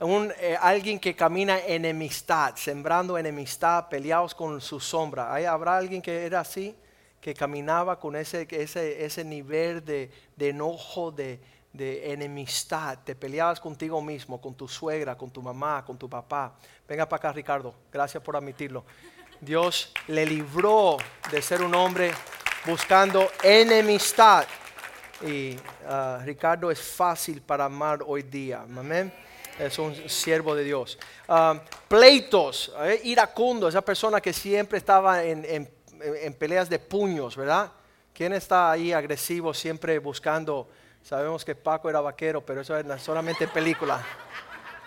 [0.00, 5.32] Un, eh, alguien que camina enemistad, sembrando enemistad, peleados con su sombra.
[5.32, 6.76] ¿Hay, ¿Habrá alguien que era así?
[7.20, 11.40] Que caminaba con ese, ese, ese nivel de, de enojo, de,
[11.76, 16.54] de enemistad, te peleabas contigo mismo, con tu suegra, con tu mamá, con tu papá.
[16.88, 18.84] Venga para acá, Ricardo, gracias por admitirlo.
[19.40, 20.96] Dios le libró
[21.30, 22.12] de ser un hombre
[22.64, 24.46] buscando enemistad.
[25.26, 28.62] Y ah, Ricardo es fácil para amar hoy día.
[28.62, 29.12] Amén.
[29.58, 30.98] Es un siervo de Dios.
[31.28, 37.72] Ah, pleitos, eh, iracundo, esa persona que siempre estaba en, en peleas de puños, ¿verdad?
[38.12, 40.68] ¿Quién está ahí agresivo, siempre buscando?
[41.02, 44.02] Sabemos que Paco era vaquero, pero eso es solamente en películas.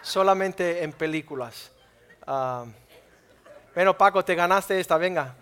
[0.01, 1.71] solamente en películas.
[2.27, 2.65] Ah,
[3.73, 5.35] bueno, Paco, te ganaste esta, venga.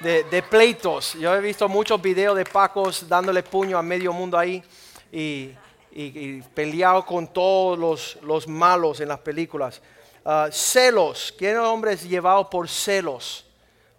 [0.00, 1.14] De, pleitos.
[1.14, 4.62] Yo he visto muchos videos de Pacos dándole puño a medio mundo ahí
[5.12, 5.52] y,
[6.54, 9.80] peleado con todos los, los, malos en las películas.
[10.24, 11.32] Ah, celos.
[11.38, 13.46] ¿Quién hombre llevado por celos?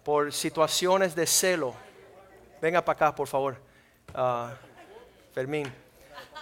[0.04, 1.74] Por situaciones de celo.
[2.60, 3.56] Venga para acá, por favor.
[4.14, 4.48] Uh,
[5.34, 5.72] Fermín.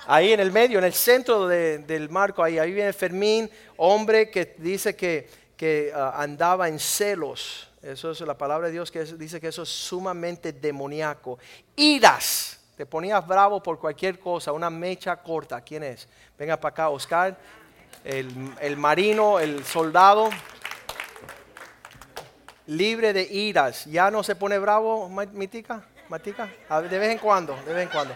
[0.06, 4.54] Ahí en el medio, en el centro del marco, ahí, ahí viene Fermín, hombre que
[4.58, 7.68] dice que, que ah, andaba en celos.
[7.82, 11.38] Eso es la palabra de Dios que dice que eso es sumamente demoníaco.
[11.76, 15.60] Iras, te ponías bravo por cualquier cosa, una mecha corta.
[15.62, 16.06] ¿Quién es?
[16.38, 17.36] Venga para acá, Oscar,
[18.04, 20.28] el, marino, el soldado
[22.66, 23.86] libre de iras.
[23.86, 25.82] ¿Ya no se pone bravo, Mitica?
[26.08, 26.48] ¿Matica?
[26.88, 28.14] De vez en cuando, de vez en cuando.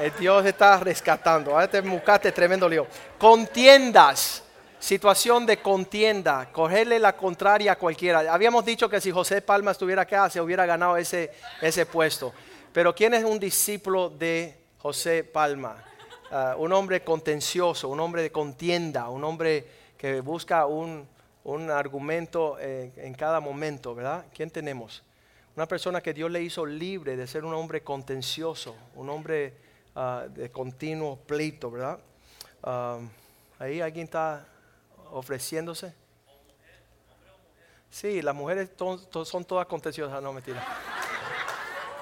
[0.00, 1.52] El Dios está rescatando.
[1.52, 2.86] Ahora te buscaste tremendo lío.
[3.18, 4.42] Contiendas.
[4.78, 6.48] Situación de contienda.
[6.52, 8.32] Cogerle la contraria a cualquiera.
[8.32, 11.32] Habíamos dicho que si José Palma estuviera acá, se hubiera ganado ese,
[11.62, 12.34] ese puesto.
[12.76, 15.82] Pero ¿quién es un discípulo de José Palma?
[16.30, 19.66] Ah, un hombre contencioso, un hombre de contienda, un hombre
[19.96, 21.08] que busca un,
[21.70, 24.26] argumento eh, en cada momento, ¿verdad?
[24.34, 25.02] ¿Quién tenemos?
[25.56, 29.54] Una persona que Dios le hizo libre de ser un hombre contencioso, un hombre
[29.98, 31.98] Ah, de continuo pleito, ¿verdad?
[32.62, 32.98] Ah,
[33.58, 34.46] ahí alguien está
[35.10, 35.94] ofreciéndose.
[37.88, 40.62] Sí, las mujeres son todas contenciosas, no mentira.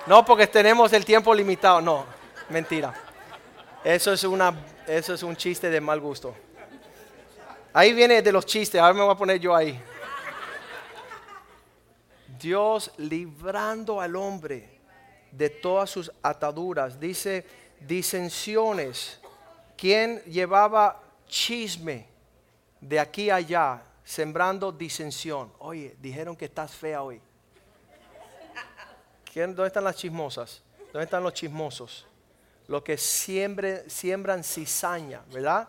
[0.07, 2.05] No, porque tenemos el tiempo limitado, no,
[2.51, 2.95] mentira.
[3.83, 4.55] Eso es, una,
[4.87, 6.35] eso es un chiste de mal gusto.
[7.73, 9.81] Ahí viene de los chistes, ahora me voy a poner yo ahí.
[12.39, 14.79] Dios librando al hombre
[15.31, 17.01] de todas sus ataduras.
[17.01, 17.47] Dice
[17.81, 19.21] disensiones.
[19.77, 22.07] ¿Quién llevaba chisme
[22.81, 25.53] de aquí a allá, sembrando disensión?
[25.59, 27.21] Oye, dijeron que estás fea hoy.
[29.35, 30.62] ¿Dónde están las chismosas?
[30.93, 32.07] ¿Dónde están los chismosos?
[32.68, 35.68] Los que siempre, siembran cizaña, ¿verdad?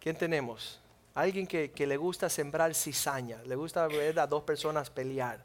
[0.00, 0.80] ¿Quién tenemos?
[1.14, 5.44] Alguien que, que, le gusta sembrar cizaña, le gusta ver a dos personas pelear.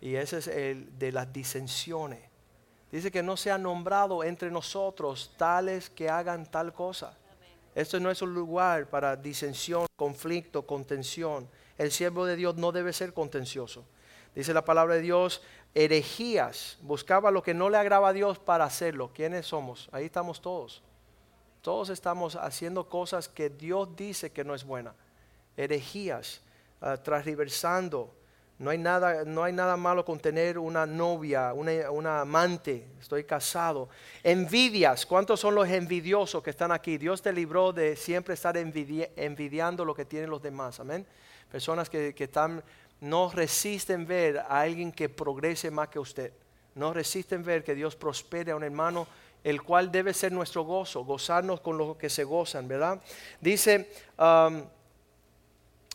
[0.00, 2.20] Y ese es el de las disensiones.
[2.92, 7.16] Dice que no se ha nombrado entre nosotros tales que hagan tal cosa.
[7.74, 11.48] Esto no es un lugar para disensión, conflicto, contención.
[11.78, 13.84] El siervo de Dios no debe ser contencioso.
[14.34, 15.42] Dice la palabra de Dios,
[15.74, 16.78] herejías.
[16.82, 19.10] Buscaba lo que no le agrava a Dios para hacerlo.
[19.14, 19.88] ¿Quiénes somos?
[19.92, 20.82] Ahí estamos todos.
[21.62, 24.94] Todos estamos haciendo cosas que Dios dice que no es buena.
[25.56, 26.40] Herejías,
[26.80, 26.96] uh,
[28.60, 32.86] no hay nada, no hay nada malo con tener una novia, una, amante.
[33.00, 33.88] Estoy casado.
[34.22, 35.06] Envidias.
[35.06, 36.98] ¿Cuántos son los envidiosos que están aquí?
[36.98, 40.78] Dios te libró de siempre estar envidiando lo que tienen los demás.
[40.78, 41.06] Amén.
[41.50, 42.62] Personas que, que están,
[43.00, 46.32] no resisten ver a alguien que progrese más que usted.
[46.74, 49.06] No resisten ver que Dios prospere a un hermano,
[49.42, 53.00] el cual debe ser nuestro gozo, gozarnos con lo que se gozan, ¿verdad?
[53.40, 53.90] Dice.
[54.18, 54.62] Um,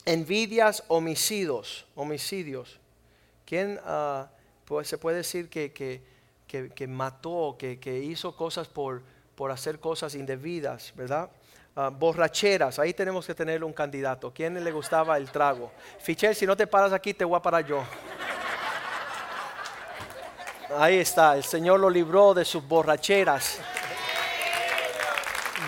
[0.06, 2.80] envidias, homicidios, homicidios.
[3.46, 3.80] ¿Quién
[4.66, 9.04] pues se puede decir que, que, mató, que, hizo cosas por,
[9.36, 11.30] por, hacer cosas indebidas, verdad?
[11.76, 12.80] Ah, borracheras.
[12.80, 14.34] Ahí tenemos que tener un candidato.
[14.34, 15.72] ¿Quién le gustaba el trago?
[16.00, 17.84] Fichel, si no te paras aquí, te voy a parar yo.
[20.78, 23.60] Ahí está, el Señor lo libró de sus borracheras,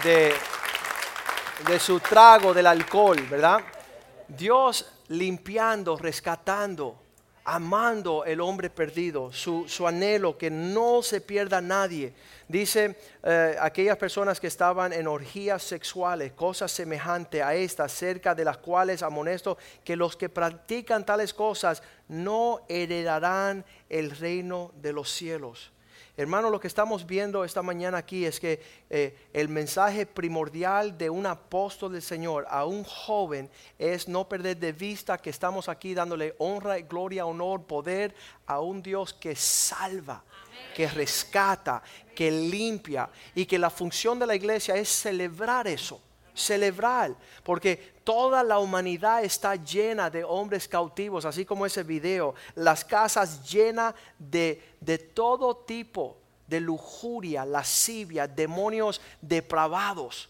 [0.03, 0.33] de,
[1.67, 3.59] de su trago del alcohol, ¿verdad?
[4.27, 7.06] Dios limpiando, rescatando,
[7.49, 12.13] amando el hombre perdido, su, su anhelo que no se pierda nadie.
[12.49, 18.43] Dice eh, aquellas personas que estaban en orgías sexuales, cosas semejantes a estas, cerca de
[18.43, 25.09] las cuales amonesto que los que practican tales cosas no heredarán el reino de los
[25.09, 25.71] cielos.
[26.19, 28.59] Hermano, lo que estamos viendo esta mañana aquí es que
[28.89, 34.57] eh, el mensaje primordial de un apóstol del Señor a un joven es no perder
[34.57, 38.15] de vista que estamos aquí dándole honra, gloria, honor, poder
[38.47, 40.23] a un Dios que salva,
[40.75, 41.83] que rescata,
[42.15, 46.01] que limpia y que la función de la iglesia es celebrar eso
[46.37, 52.85] celebrar, porque toda la humanidad está llena de hombres cautivos, así como ese video, las
[52.85, 56.15] casas llenas de, de todo tipo
[56.47, 60.29] de lujuria, lascivia, demonios depravados.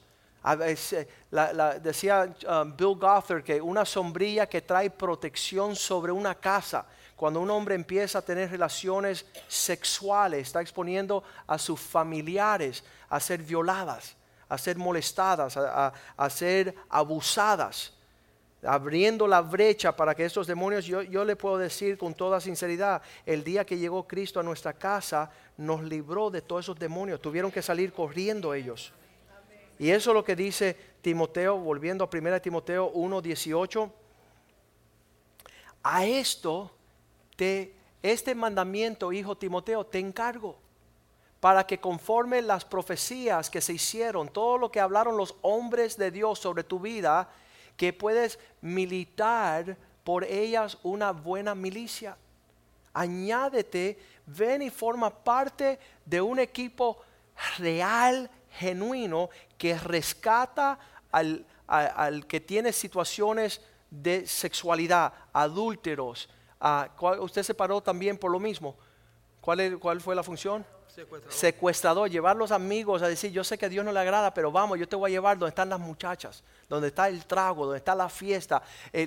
[1.84, 6.84] Decía um, Bill Gothard que una sombrilla que trae protección sobre una casa,
[7.15, 13.43] cuando un hombre empieza a tener relaciones sexuales, está exponiendo a sus familiares a ser
[13.43, 14.17] violadas
[14.50, 17.93] a ser molestadas, a, ser abusadas,
[18.64, 23.02] abriendo la brecha para que estos demonios, yo, yo le puedo decir con toda sinceridad,
[23.26, 27.52] el día que llegó Cristo a nuestra casa, nos libró de todos esos demonios, tuvieron
[27.52, 28.93] que salir corriendo ellos.
[29.80, 33.91] Y eso es lo que dice Timoteo, volviendo a 1 Timoteo 1:18.
[35.84, 36.72] A esto
[37.36, 40.58] te este mandamiento, hijo Timoteo, te encargo
[41.40, 46.12] para que conforme las profecías que se hicieron, todo lo que hablaron los hombres de
[46.12, 47.30] Dios sobre tu vida,
[47.76, 52.18] que puedes militar por ellas una buena milicia.
[52.94, 56.98] Añádete, ven y forma parte de un equipo
[57.60, 60.80] real, genuino, que rescata
[61.12, 61.46] al,
[62.28, 63.62] que tiene situaciones
[63.92, 66.30] de sexualidad, adúlteros.
[67.20, 68.76] Usted se paró también por lo mismo.
[69.40, 70.66] ¿Cuál, ¿Cuál fue la función?
[71.30, 72.10] Secuestrador.
[72.10, 74.80] llevar los amigos a decir, yo sé que a Dios no le agrada, pero vamos,
[74.80, 77.93] yo te voy a llevar donde están las muchachas, donde está el trago, donde está
[77.93, 78.64] la fiesta.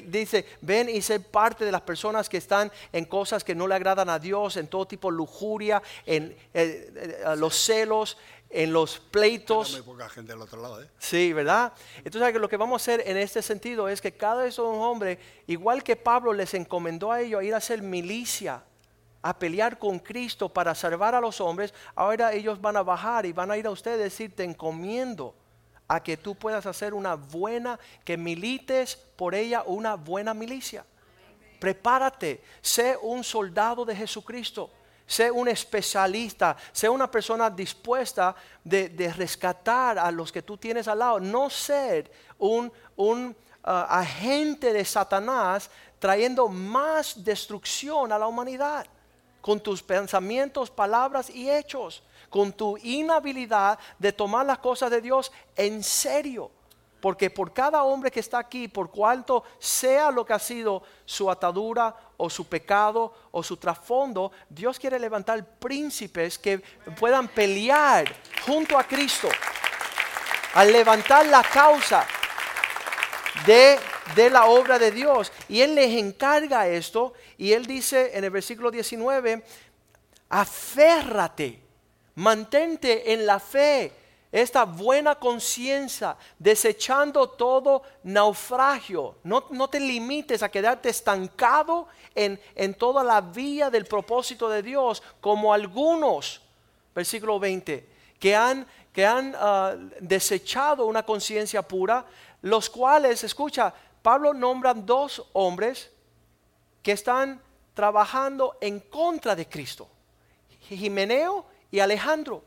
[0.06, 3.74] dice, ven y sé parte de las personas que están en cosas que no le
[3.74, 6.92] agradan a Dios, en todo tipo de lujuria, en eh,
[7.24, 8.16] eh, los celos,
[8.50, 9.72] en los pleitos.
[9.72, 10.88] Muy poca gente del otro lado, ¿eh?
[10.98, 11.72] Sí, ¿verdad?
[12.04, 15.18] Entonces lo que vamos a hacer en este sentido es que cada vez un hombre,
[15.46, 18.62] igual que Pablo les encomendó a ellos a ir a hacer milicia
[19.22, 23.32] a pelear con Cristo para salvar a los hombres, ahora ellos van a bajar y
[23.32, 25.34] van a ir a usted y decir, te encomiendo
[25.88, 30.84] a que tú puedas hacer una buena, que milites por ella una buena milicia.
[31.58, 34.70] Prepárate, sé un soldado de Jesucristo,
[35.06, 41.00] sé un especialista, sé una persona dispuesta de, rescatar a los que tú tienes al
[41.00, 48.86] lado, no ser un, un uh, agente de Satanás trayendo más destrucción a la humanidad
[49.40, 55.32] con tus pensamientos, palabras y hechos, con tu inhabilidad de tomar las cosas de Dios
[55.56, 56.50] en serio.
[57.00, 61.30] Porque por cada hombre que está aquí, por cuanto sea lo que ha sido su
[61.30, 66.58] atadura o su pecado o su trasfondo, Dios quiere levantar príncipes que
[66.98, 68.04] puedan pelear
[68.44, 69.28] junto a Cristo.
[70.54, 72.06] Al levantar la causa
[73.46, 73.78] de
[74.14, 75.32] de la obra de Dios.
[75.48, 79.42] Y Él les encarga esto y Él dice en el versículo 19,
[80.28, 81.60] aférrate,
[82.14, 83.92] mantente en la fe,
[84.32, 89.16] esta buena conciencia, desechando todo naufragio.
[89.24, 94.62] No, no, te limites a quedarte estancado en, en, toda la vía del propósito de
[94.62, 96.40] Dios, como algunos,
[96.94, 97.88] versículo 20,
[98.20, 102.06] que han, que han ah, desechado una conciencia pura,
[102.42, 105.90] los cuales, escucha, Pablo nombra dos hombres
[106.82, 107.40] que están
[107.74, 109.88] trabajando en contra de Cristo.
[110.60, 112.42] Jimeneo y Alejandro.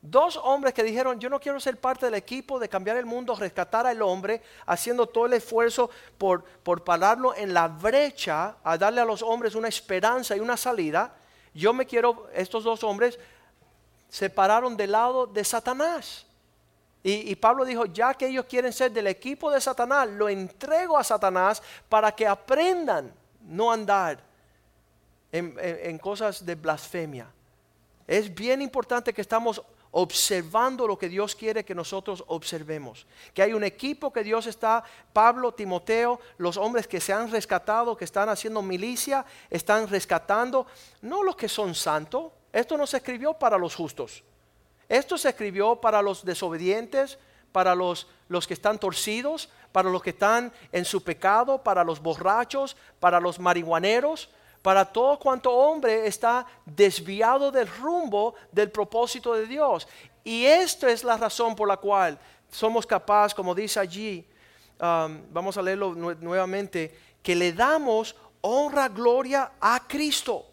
[0.00, 3.36] Dos hombres que dijeron, yo no quiero ser parte del equipo de cambiar el mundo,
[3.36, 9.00] rescatar al hombre, haciendo todo el esfuerzo por, por pararlo en la brecha, a darle
[9.00, 11.14] a los hombres una esperanza y una salida.
[11.54, 13.18] Yo me quiero, estos dos hombres
[14.08, 16.26] se pararon del lado de Satanás.
[17.04, 21.02] Y, Pablo dijo, ya que ellos quieren ser del equipo de Satanás, lo entrego a
[21.02, 24.22] Satanás para que aprendan no andar
[25.32, 27.26] en, cosas de blasfemia.
[28.06, 33.04] Es bien importante que estamos observando lo que Dios quiere que nosotros observemos.
[33.34, 37.96] Que hay un equipo que Dios está, Pablo, Timoteo, los hombres que se han rescatado,
[37.96, 40.68] que están haciendo milicia, están rescatando,
[41.00, 42.30] no los que son santos.
[42.52, 44.22] Esto no se escribió para los justos.
[44.92, 47.16] Esto se escribió para los desobedientes,
[47.50, 51.98] para los, los que están torcidos, para los que están en su pecado, para los
[51.98, 54.28] borrachos, para los marihuaneros,
[54.60, 59.88] para todo cuanto hombre está desviado del rumbo del propósito de Dios.
[60.24, 62.18] Y esto es la razón por la cual
[62.50, 64.28] somos capaces, como dice allí,
[64.78, 70.44] um, vamos a leerlo nuevamente, que le damos honra, gloria a Cristo.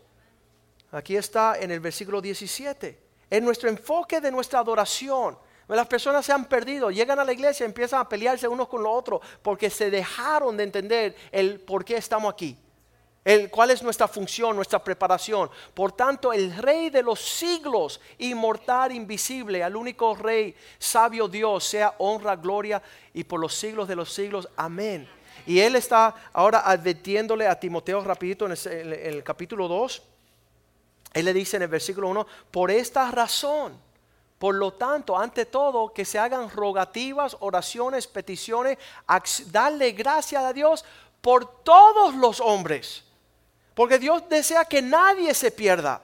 [0.93, 3.08] Aquí está en el versículo 17.
[3.29, 5.37] En nuestro enfoque de nuestra adoración.
[5.67, 8.91] Las personas se han perdido, llegan a la iglesia empiezan a pelearse unos con los
[8.91, 12.57] otros porque se dejaron de entender el por qué estamos aquí
[13.51, 15.49] cuál es nuestra función, nuestra preparación.
[15.73, 21.93] Por tanto, el Rey de los siglos, inmortal, invisible, al único Rey, sabio Dios, sea
[21.99, 22.81] honra, gloria
[23.13, 24.47] y por los siglos de los siglos.
[24.55, 25.07] Amén.
[25.45, 30.08] Y él está ahora advirtiéndole a Timoteo rapidito en el, en el capítulo 2.
[31.13, 33.77] Él le dice en el versículo 1, por esta razón,
[34.37, 38.77] por lo tanto, ante todo, que se hagan rogativas, oraciones, peticiones,
[39.47, 40.85] darle gracias a Dios
[41.21, 43.03] por todos los hombres
[43.79, 46.01] porque Dios desea que nadie se pierda.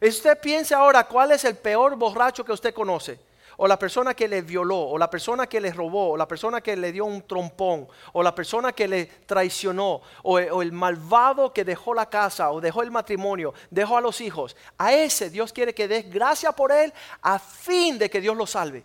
[0.00, 3.16] Usted piense ahora cuál es el peor borracho que usted conoce.
[3.56, 6.60] O la persona que le violó, o la persona que le robó, o la persona
[6.60, 11.64] que le dio un trompón, o la persona que le traicionó, o, el malvado que
[11.64, 14.56] dejó la casa, o dejó el matrimonio, dejó a los hijos.
[14.78, 16.92] A ese Dios quiere que des gracia por él
[17.22, 18.84] a fin de que Dios lo salve.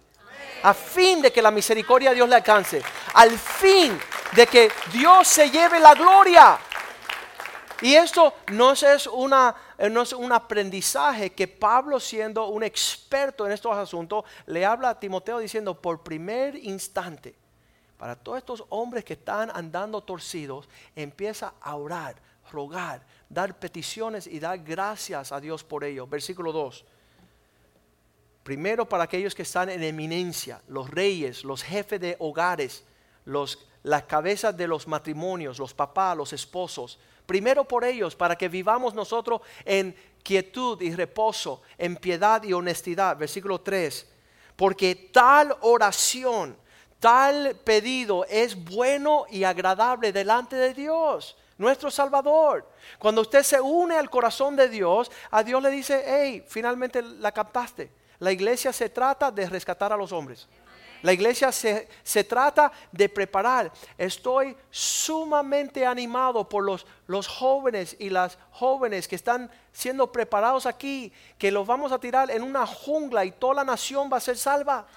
[0.64, 2.82] A fin de que la misericordia de Dios le alcance.
[3.14, 3.98] Al fin
[4.36, 6.60] de que Dios se lleve la gloria.
[7.82, 13.76] Y esto no es, una, es un aprendizaje que Pablo, siendo un experto en estos
[13.76, 17.36] asuntos, le habla a Timoteo diciendo, por primer instante,
[17.98, 22.16] para todos estos hombres que están andando torcidos, empieza a orar,
[22.52, 26.08] rogar, dar peticiones y dar gracias a Dios por ello.
[26.08, 26.86] Versículo 2.
[28.44, 32.86] Primero para aquellos que están en eminencia, los reyes, los jefes de hogares,
[33.26, 36.98] los, las cabezas de los matrimonios, los papás, los esposos,
[37.28, 43.18] Primero por ellos, para que vivamos nosotros en quietud y reposo, en piedad y honestidad.
[43.18, 44.08] Versículo 3.
[44.56, 46.58] Porque tal oración,
[47.02, 52.66] tal pedido es bueno y agradable delante de Dios, nuestro Salvador.
[52.98, 57.34] Cuando usted se une al corazón de Dios, a Dios le dice, hey, finalmente la
[57.34, 57.92] captaste.
[58.20, 60.48] La iglesia se trata de rescatar a los hombres.
[61.02, 63.72] La iglesia se, trata de preparar.
[63.98, 71.12] Estoy sumamente animado por los, los jóvenes y las jóvenes que están siendo preparados aquí,
[71.38, 74.38] que los vamos a tirar en una jungla y toda la nación va a ser
[74.38, 74.88] salva.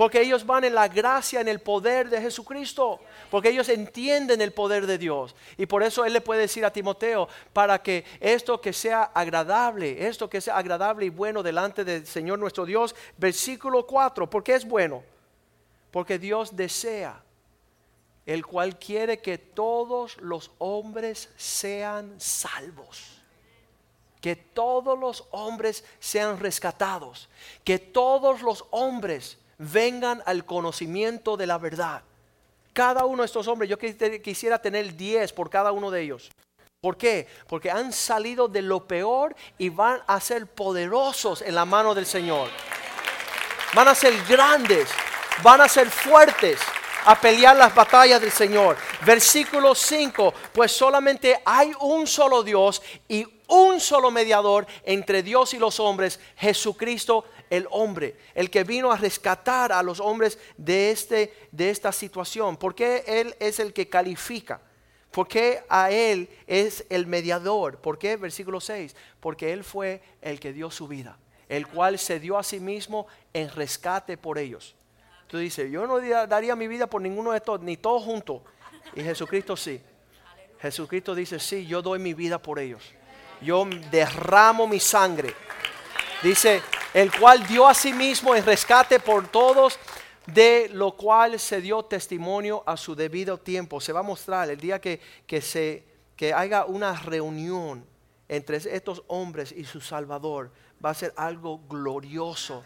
[0.00, 3.00] Porque ellos van en la gracia, en el poder de Jesucristo.
[3.30, 5.36] Porque ellos entienden el poder de Dios.
[5.58, 10.06] Y por eso Él le puede decir a Timoteo, para que esto que sea agradable,
[10.06, 14.66] esto que sea agradable y bueno delante del Señor nuestro Dios, versículo 4, porque es
[14.66, 15.02] bueno.
[15.90, 17.22] Porque Dios desea,
[18.24, 23.18] el cual quiere que todos los hombres sean salvos
[24.22, 27.30] que todos los hombres sean rescatados,
[27.64, 32.02] que todos los hombres vengan al conocimiento de la verdad.
[32.72, 36.30] Cada uno de estos hombres, yo quisiera tener 10 por cada uno de ellos.
[36.80, 37.28] ¿Por qué?
[37.46, 42.06] Porque han salido de lo peor y van a ser poderosos en la mano del
[42.06, 42.48] Señor.
[43.74, 44.88] Van a ser grandes,
[45.42, 46.58] van a ser fuertes
[47.04, 48.78] a pelear las batallas del Señor.
[49.04, 55.58] Versículo 5, pues solamente hay un solo Dios y un solo mediador entre Dios y
[55.58, 61.34] los hombres, Jesucristo el hombre, el que vino a rescatar a los hombres de, este,
[61.50, 62.56] de esta situación.
[62.56, 64.60] Porque Él es el que califica.
[65.10, 67.78] Porque a Él es el mediador.
[67.78, 68.16] ¿Por qué?
[68.16, 68.94] Versículo 6.
[69.18, 71.18] Porque Él fue el que dio su vida,
[71.48, 74.76] el cual se dio a sí mismo en rescate por ellos.
[75.26, 78.42] Tú dices, yo no daría mi vida por ninguno de estos, ni todos juntos.
[78.94, 79.80] Y Jesucristo sí.
[80.60, 82.82] Jesucristo dice, sí, yo doy mi vida por ellos.
[83.40, 85.34] Yo derramo mi sangre.
[86.22, 86.60] Dice,
[86.92, 89.78] el cual dio a sí mismo en rescate por todos,
[90.26, 93.80] de lo cual se dio testimonio a su debido tiempo.
[93.80, 95.82] Se va a mostrar el día que, que, se,
[96.16, 97.86] que haya una reunión
[98.28, 100.50] entre estos hombres y su Salvador.
[100.84, 102.64] Va a ser algo glorioso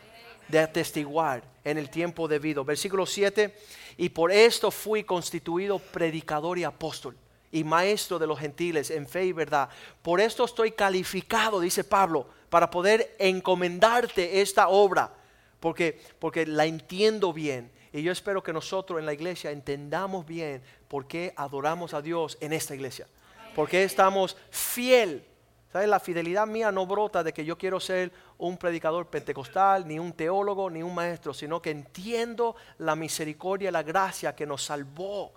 [0.49, 2.65] de atestiguar en el tiempo debido.
[2.65, 3.57] Versículo 7,
[3.99, 7.17] y por esto fui constituido predicador y apóstol
[7.53, 9.69] y maestro de los gentiles en fe y verdad.
[10.03, 15.11] Por esto estoy calificado, dice Pablo, para poder encomendarte esta obra.
[15.59, 17.73] porque, porque la entiendo bien.
[17.93, 22.39] Y yo espero que nosotros en la iglesia entendamos bien por qué adoramos a Dios
[22.41, 23.09] en esta iglesia.
[23.57, 25.27] Por qué estamos fiel.
[25.73, 25.89] ¿Sabes?
[25.89, 30.13] La fidelidad mía no brota de que yo quiero ser un predicador pentecostal, ni un
[30.13, 35.33] teólogo, ni un maestro, sino que entiendo la misericordia y la gracia que nos salvó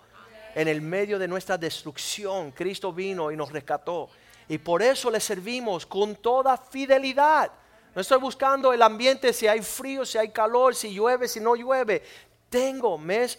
[0.54, 2.52] en el medio de nuestra destrucción.
[2.52, 4.08] Cristo vino y nos rescató.
[4.48, 7.50] Y por eso le servimos con toda fidelidad.
[7.94, 11.54] No estoy buscando el ambiente, si hay frío, si hay calor, si llueve, si no
[11.54, 12.02] llueve.
[12.48, 13.38] Tengo, me es,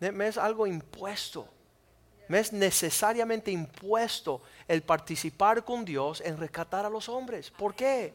[0.00, 1.48] me es algo impuesto.
[2.28, 7.50] Me es necesariamente impuesto el participar con Dios en rescatar a los hombres.
[7.50, 8.12] ¿Por qué?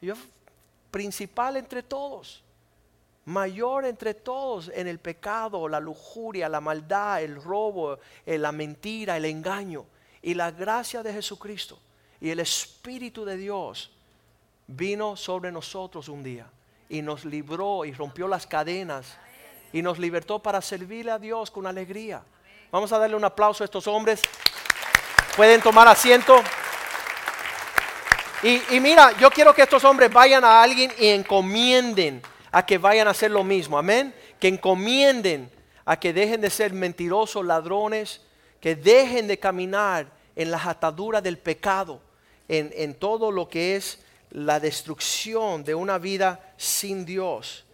[0.00, 0.14] Yo,
[0.90, 2.44] principal entre todos,
[3.24, 9.16] mayor entre todos en el pecado, la lujuria, la maldad, el robo, eh, la mentira,
[9.16, 9.84] el engaño.
[10.26, 11.78] Y la gracia de Jesucristo
[12.20, 13.92] y el Espíritu de Dios
[14.66, 16.48] vino sobre nosotros un día
[16.88, 19.16] y nos libró y rompió las cadenas
[19.72, 22.24] y nos libertó para servirle a Dios con alegría.
[22.72, 24.20] Vamos a darle un aplauso a estos hombres.
[25.36, 26.42] Pueden tomar asiento.
[28.42, 32.20] Y, y, mira, yo quiero que estos hombres vayan a alguien y encomienden
[32.50, 33.78] a que vayan a hacer lo mismo.
[33.78, 34.12] Amén.
[34.40, 35.52] Que encomienden
[35.84, 38.22] a que dejen de ser mentirosos, ladrones,
[38.60, 42.00] que dejen de caminar en las ataduras del pecado,
[42.46, 43.98] en, en todo lo que es
[44.30, 47.66] la destrucción de una vida sin Dios.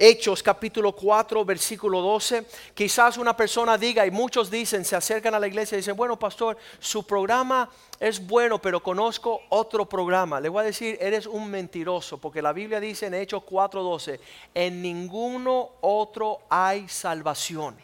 [0.00, 2.44] Hechos capítulo 4, versículo 12.
[2.72, 6.16] Quizás una persona diga, y muchos dicen, se acercan a la iglesia y dicen, bueno,
[6.16, 10.40] pastor, su programa es bueno, pero conozco otro programa.
[10.40, 14.20] Le voy a decir, eres un mentiroso, porque la Biblia dice en Hechos 4, 12,
[14.54, 17.76] en ninguno otro hay salvación.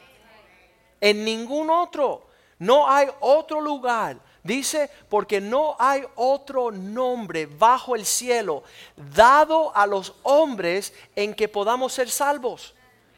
[1.00, 2.33] En ningún otro.
[2.58, 8.62] No hay otro lugar Dice, porque no hay otro nombre bajo el cielo
[8.94, 12.74] dado a los hombres en que podamos ser salvos.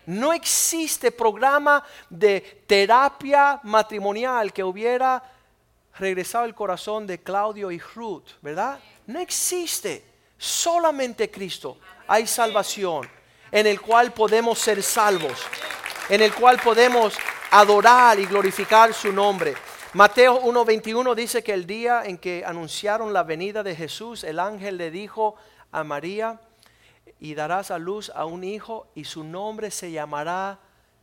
[0.06, 5.20] No existe programa de terapia matrimonial que hubiera
[5.98, 8.78] regresado el corazón de Claudio y Ruth, ¿verdad?
[9.08, 10.04] No existe.
[10.38, 11.76] Solamente Cristo
[12.06, 13.10] hay salvación
[13.50, 15.40] en el cual podemos ser salvos,
[16.08, 17.14] en el cual podemos
[17.51, 19.55] adorar y glorificar su nombre.
[19.94, 24.77] Mateo 1:21 dice que el día en que anunciaron la venida de Jesús, el ángel
[24.77, 25.36] le dijo
[25.73, 26.40] a María,
[27.20, 30.59] y darás a luz a un hijo y su nombre se llamará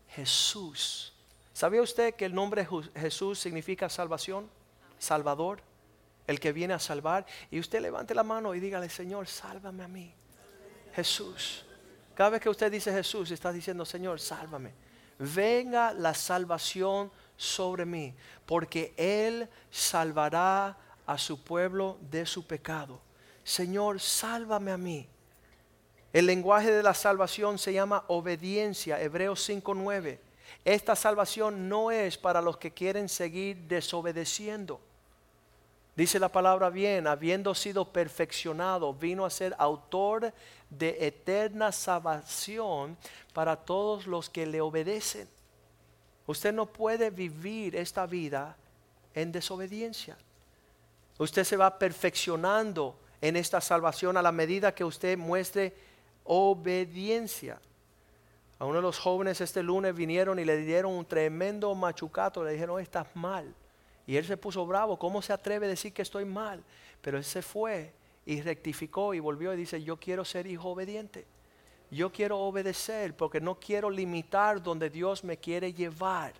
[0.10, 1.14] Jesús.
[1.54, 4.50] ¿Sabía usted que el nombre Jesús significa salvación?
[5.00, 5.62] Salvador,
[6.28, 7.26] el que viene a salvar.
[7.52, 10.14] Y usted levante la mano y dígale, Señor, sálvame a mí.
[10.96, 11.66] Jesús.
[12.16, 14.74] Cada vez que usted dice Jesús, está diciendo, Señor, sálvame.
[15.24, 18.14] Venga la salvación sobre mí,
[18.46, 23.00] porque Él salvará a su pueblo de su pecado.
[23.44, 25.08] Señor, sálvame a mí.
[26.12, 30.20] El lenguaje de la salvación se llama obediencia, Hebreos 5.9.
[30.66, 34.82] Esta salvación no es para los que quieren seguir desobedeciendo.
[35.96, 40.34] Dice la palabra bien, habiendo sido perfeccionado, vino a ser autor
[40.70, 42.98] de eterna salvación
[43.32, 45.28] para todos los que le obedecen.
[46.26, 48.56] Usted no puede vivir esta vida
[49.14, 50.18] en desobediencia.
[51.20, 55.76] Usted se va perfeccionando en esta salvación a la medida que usted muestre
[56.24, 57.60] obediencia.
[58.58, 62.54] A uno de los jóvenes este lunes vinieron y le dieron un tremendo machucato, le
[62.54, 63.54] dijeron, estás mal.
[64.06, 66.62] Y él se puso bravo, ¿cómo se atreve a decir que estoy mal?
[67.02, 67.94] Pero él se fue
[68.26, 71.26] y rectificó y volvió y dice, yo quiero ser hijo obediente
[71.94, 76.34] yo quiero obedecer porque no quiero limitar donde Dios me quiere llevar.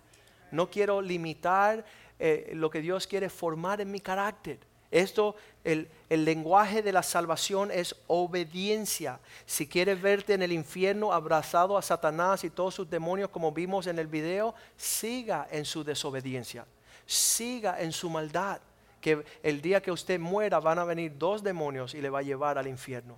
[0.50, 1.84] No quiero limitar
[2.18, 4.58] eh, lo que Dios quiere formar en mi carácter.
[4.90, 5.34] Esto,
[5.64, 9.18] el, el, lenguaje de la salvación es obediencia.
[9.44, 13.88] Si quieres verte en el infierno abrazado a Satanás y todos sus demonios como vimos
[13.88, 16.64] en el video, siga en su desobediencia.
[17.06, 18.60] Siga en su maldad.
[19.00, 22.22] Que el día que usted muera van a venir dos demonios y le va a
[22.22, 23.16] llevar al infierno.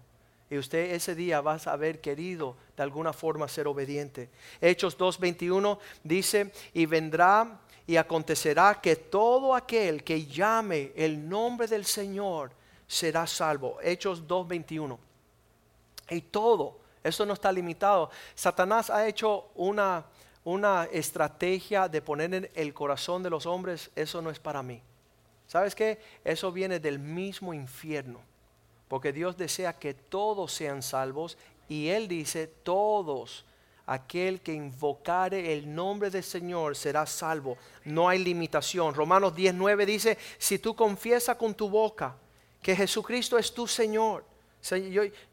[0.48, 4.30] Y usted ese día va a haber querido de alguna forma ser obediente.
[4.60, 11.84] Hechos 2.21 dice, y vendrá y acontecerá que todo aquel que llame el nombre del
[11.84, 12.50] Señor
[12.86, 13.78] será salvo.
[13.82, 14.98] Hechos 2.21.
[16.10, 18.10] Y todo, eso no está limitado.
[18.34, 20.04] Satanás ha hecho una,
[20.46, 24.80] una estrategia de poner en el corazón de los hombres, eso no es para mí.
[25.48, 25.98] ¿Sabes qué?
[26.24, 28.20] Eso viene del mismo infierno.
[28.86, 31.36] Porque Dios desea que todos sean salvos
[31.68, 33.44] y Él dice, todos,
[33.86, 37.58] aquel que invocare el nombre del Señor será salvo.
[37.84, 38.94] No hay limitación.
[38.94, 42.14] Romanos 19 dice, si tú confiesas con tu boca
[42.62, 44.24] que Jesucristo es tu Señor,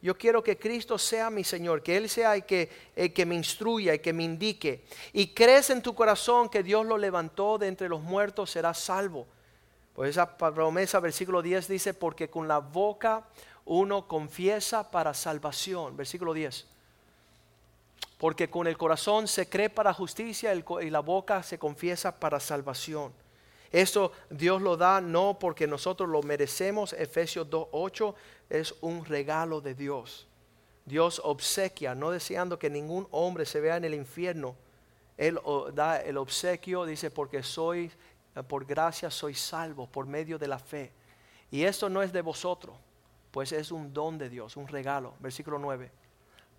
[0.01, 3.35] Yo, quiero que Cristo sea mi Señor, que Él sea el que, el que me
[3.35, 4.83] instruya y que me indique.
[5.11, 9.25] Y crees en tu corazón que Dios lo levantó de entre los muertos, serás salvo.
[9.95, 13.23] Pues esa promesa, versículo 10 dice, porque con la boca
[13.65, 15.95] uno confiesa para salvación.
[15.97, 16.67] Versículo 10.
[18.17, 23.13] Porque con el corazón se cree para justicia y la boca se confiesa para salvación.
[23.73, 26.93] Esto Dios lo da no porque nosotros lo merecemos.
[26.93, 28.13] Efesios 2.8
[28.51, 30.27] es un regalo de Dios.
[30.85, 34.55] Dios obsequia, no deseando que ningún hombre se vea en el infierno.
[35.17, 35.39] Él
[35.73, 37.91] da el obsequio, dice, porque soy,
[38.47, 40.91] por gracia soy salvo por medio de la fe.
[41.49, 42.75] Y esto no es de vosotros,
[43.31, 45.15] pues es un don de Dios, un regalo.
[45.19, 45.89] Versículo 9.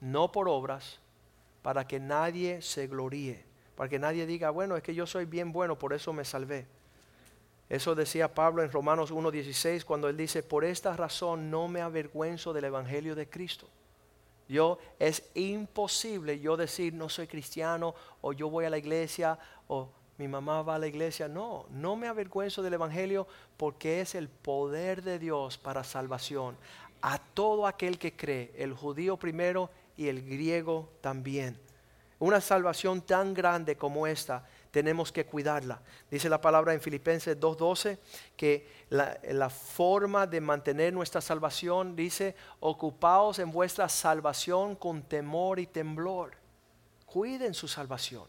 [0.00, 0.98] No por obras,
[1.62, 3.44] para que nadie se gloríe,
[3.76, 6.66] para que nadie diga, bueno, es que yo soy bien bueno, por eso me salvé.
[7.68, 12.52] Eso decía Pablo en Romanos 1.16 cuando él dice, por esta razón no me avergüenzo
[12.52, 13.68] del Evangelio de Cristo.
[14.48, 19.38] Yo es imposible yo decir no soy cristiano o yo voy a la iglesia
[19.68, 19.88] o
[20.18, 21.28] mi mamá va a la iglesia.
[21.28, 23.26] No, no me avergüenzo del Evangelio
[23.56, 26.56] porque es el poder de Dios para salvación
[27.06, 31.58] a todo aquel que cree, el judío primero y el griego también.
[32.18, 35.80] Una salvación tan grande como esta, tenemos que cuidarla.
[36.10, 37.96] Dice la palabra en Filipenses 2.12
[38.36, 45.60] que la, la, forma de mantener nuestra salvación dice, ocupaos en vuestra salvación con temor
[45.60, 46.32] y temblor.
[47.06, 48.24] Cuiden su salvación.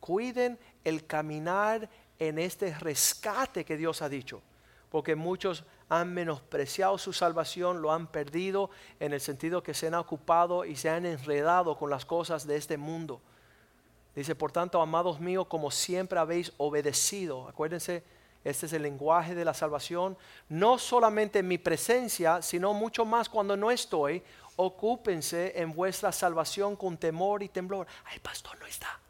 [0.00, 1.88] Cuiden el caminar
[2.18, 4.42] en este rescate que Dios ha dicho.
[4.90, 9.94] Porque muchos han menospreciado su salvación, lo han perdido en el sentido que se han
[9.94, 13.22] ocupado y se han enredado con las cosas de este mundo.
[14.20, 18.04] Dice, por tanto, amados míos, como siempre habéis obedecido, acuérdense,
[18.44, 20.14] este es el lenguaje de la salvación,
[20.50, 24.22] no solamente en mi presencia, sino mucho más cuando no estoy,
[24.56, 27.86] ocúpense en vuestra salvación con temor y temblor.
[28.04, 29.00] Ay, pastor no está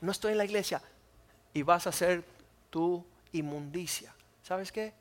[0.00, 0.82] no estoy en la iglesia.
[1.54, 2.22] Y vas a ser
[2.70, 3.02] tu
[3.32, 4.14] inmundicia.
[4.42, 4.92] ¿Sabes qué?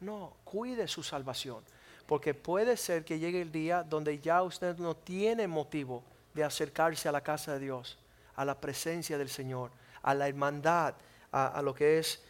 [0.00, 1.64] No, cuide su salvación.
[2.06, 7.08] Porque puede ser que llegue el día donde ya usted no tiene motivo de acercarse
[7.08, 7.98] a la casa de Dios,
[8.34, 9.70] a la presencia del Señor,
[10.02, 10.94] a la hermandad,
[11.30, 12.22] a, lo que es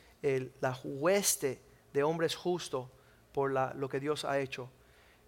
[0.60, 1.60] la hueste
[1.92, 2.88] de hombres justos
[3.32, 4.68] por lo que Dios ha hecho.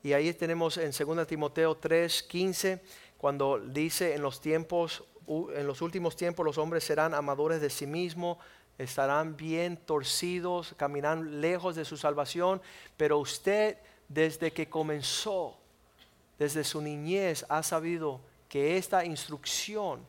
[0.03, 2.83] Y ahí tenemos en 2 Timoteo 3, 15,
[3.17, 7.87] cuando dice en los tiempos en los últimos tiempos los hombres serán amadores de sí
[7.87, 8.39] mismos,
[8.79, 12.61] estarán bien torcidos, caminarán lejos de su salvación,
[12.97, 13.79] pero usted
[14.09, 15.57] desde que comenzó,
[16.39, 18.21] desde su niñez, ha sabido
[18.55, 20.07] que esta instrucción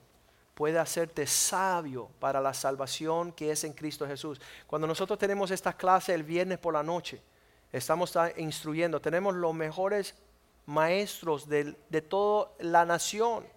[0.54, 4.40] puede hacerte sabio para la salvación que es en Cristo Jesús.
[4.68, 7.24] Cuando nosotros tenemos esta clase el viernes por la noche,
[7.72, 10.14] estamos instruyendo, tenemos los mejores
[10.68, 13.48] maestros de, de toda la nación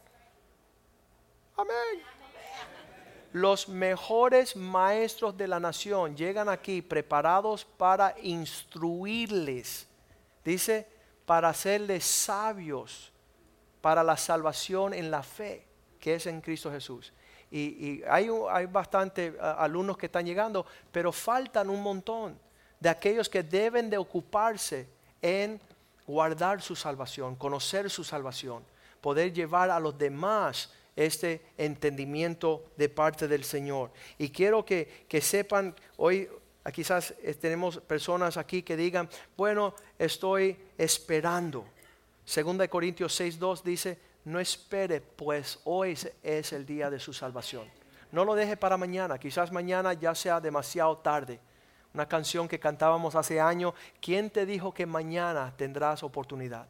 [1.58, 2.02] Amén.
[3.34, 9.86] Los mejores maestros de la nación llegan aquí preparados para instruirles.
[10.42, 10.88] Dice,
[11.26, 13.12] para hacerles sabios
[13.80, 15.68] para la salvación en la fe
[15.98, 17.12] que es en Cristo Jesús.
[17.50, 22.38] Y, hay, hay bastantes alumnos que están llegando, pero faltan un montón
[22.78, 24.88] de aquellos que deben de ocuparse
[25.20, 25.60] en
[26.06, 28.64] guardar su salvación, conocer su salvación,
[29.00, 33.92] poder llevar a los demás este entendimiento de parte del Señor.
[34.18, 36.28] Y quiero que, sepan, hoy
[36.72, 41.64] quizás tenemos personas aquí que digan, bueno, estoy esperando.
[42.28, 47.66] Segunda de Corintios 6.2 dice, no espere, pues hoy es el día de su salvación.
[48.12, 51.40] No lo deje para mañana, quizás mañana ya sea demasiado tarde.
[51.94, 56.66] Una canción que cantábamos hace años, ¿quién te dijo que mañana tendrás oportunidad?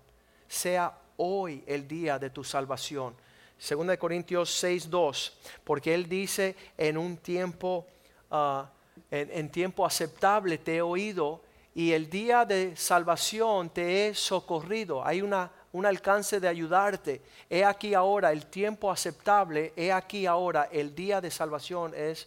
[0.46, 3.16] Sea hoy el día de tu salvación.
[3.58, 7.84] Segunda de Corintios 6, 2, porque él dice en un tiempo,
[8.30, 8.70] ah,
[9.10, 11.42] en, tiempo aceptable te he oído
[11.78, 15.06] y el día de salvación te he socorrido.
[15.06, 17.22] Hay una, un alcance de ayudarte.
[17.48, 22.26] He aquí ahora el tiempo aceptable, he aquí ahora el día de salvación es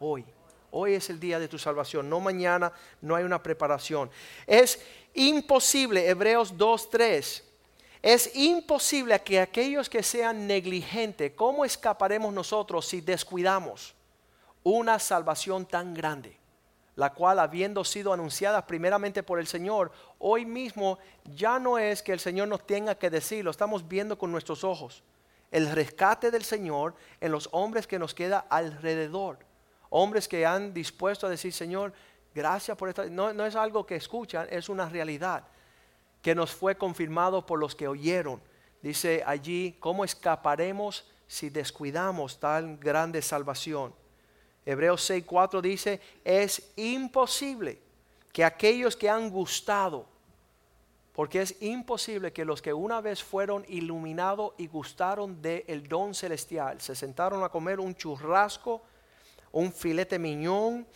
[0.00, 0.26] hoy.
[0.70, 4.10] Hoy es el día de tu salvación, no mañana, no hay una preparación.
[4.46, 4.78] Es
[5.14, 7.44] imposible, Hebreos 2, 3
[8.02, 13.94] es imposible que aquellos que sean negligentes, ¿cómo escaparemos nosotros si descuidamos
[14.62, 16.39] una salvación tan grande?
[17.00, 20.98] La cual habiendo sido anunciada primeramente por el Señor, hoy mismo
[21.34, 24.64] ya no es que el Señor nos tenga que decir, lo estamos viendo con nuestros
[24.64, 25.02] ojos.
[25.50, 29.38] El rescate del Señor en los hombres que nos queda alrededor.
[29.88, 31.94] Hombres que han dispuesto a decir, Señor,
[32.34, 33.08] gracias por esto.
[33.08, 35.44] No, no es algo que escuchan, es una realidad
[36.20, 38.42] que nos fue confirmado por los que oyeron.
[38.82, 43.94] Dice allí, ¿cómo escaparemos si descuidamos tan grande salvación?
[44.64, 47.80] Hebreos 6:4 dice, es imposible
[48.32, 50.06] que aquellos que han gustado,
[51.12, 56.80] porque es imposible que los que una vez fueron iluminados y gustaron del don celestial,
[56.80, 58.82] se sentaron a comer un churrasco,
[59.52, 60.86] un filete miñón,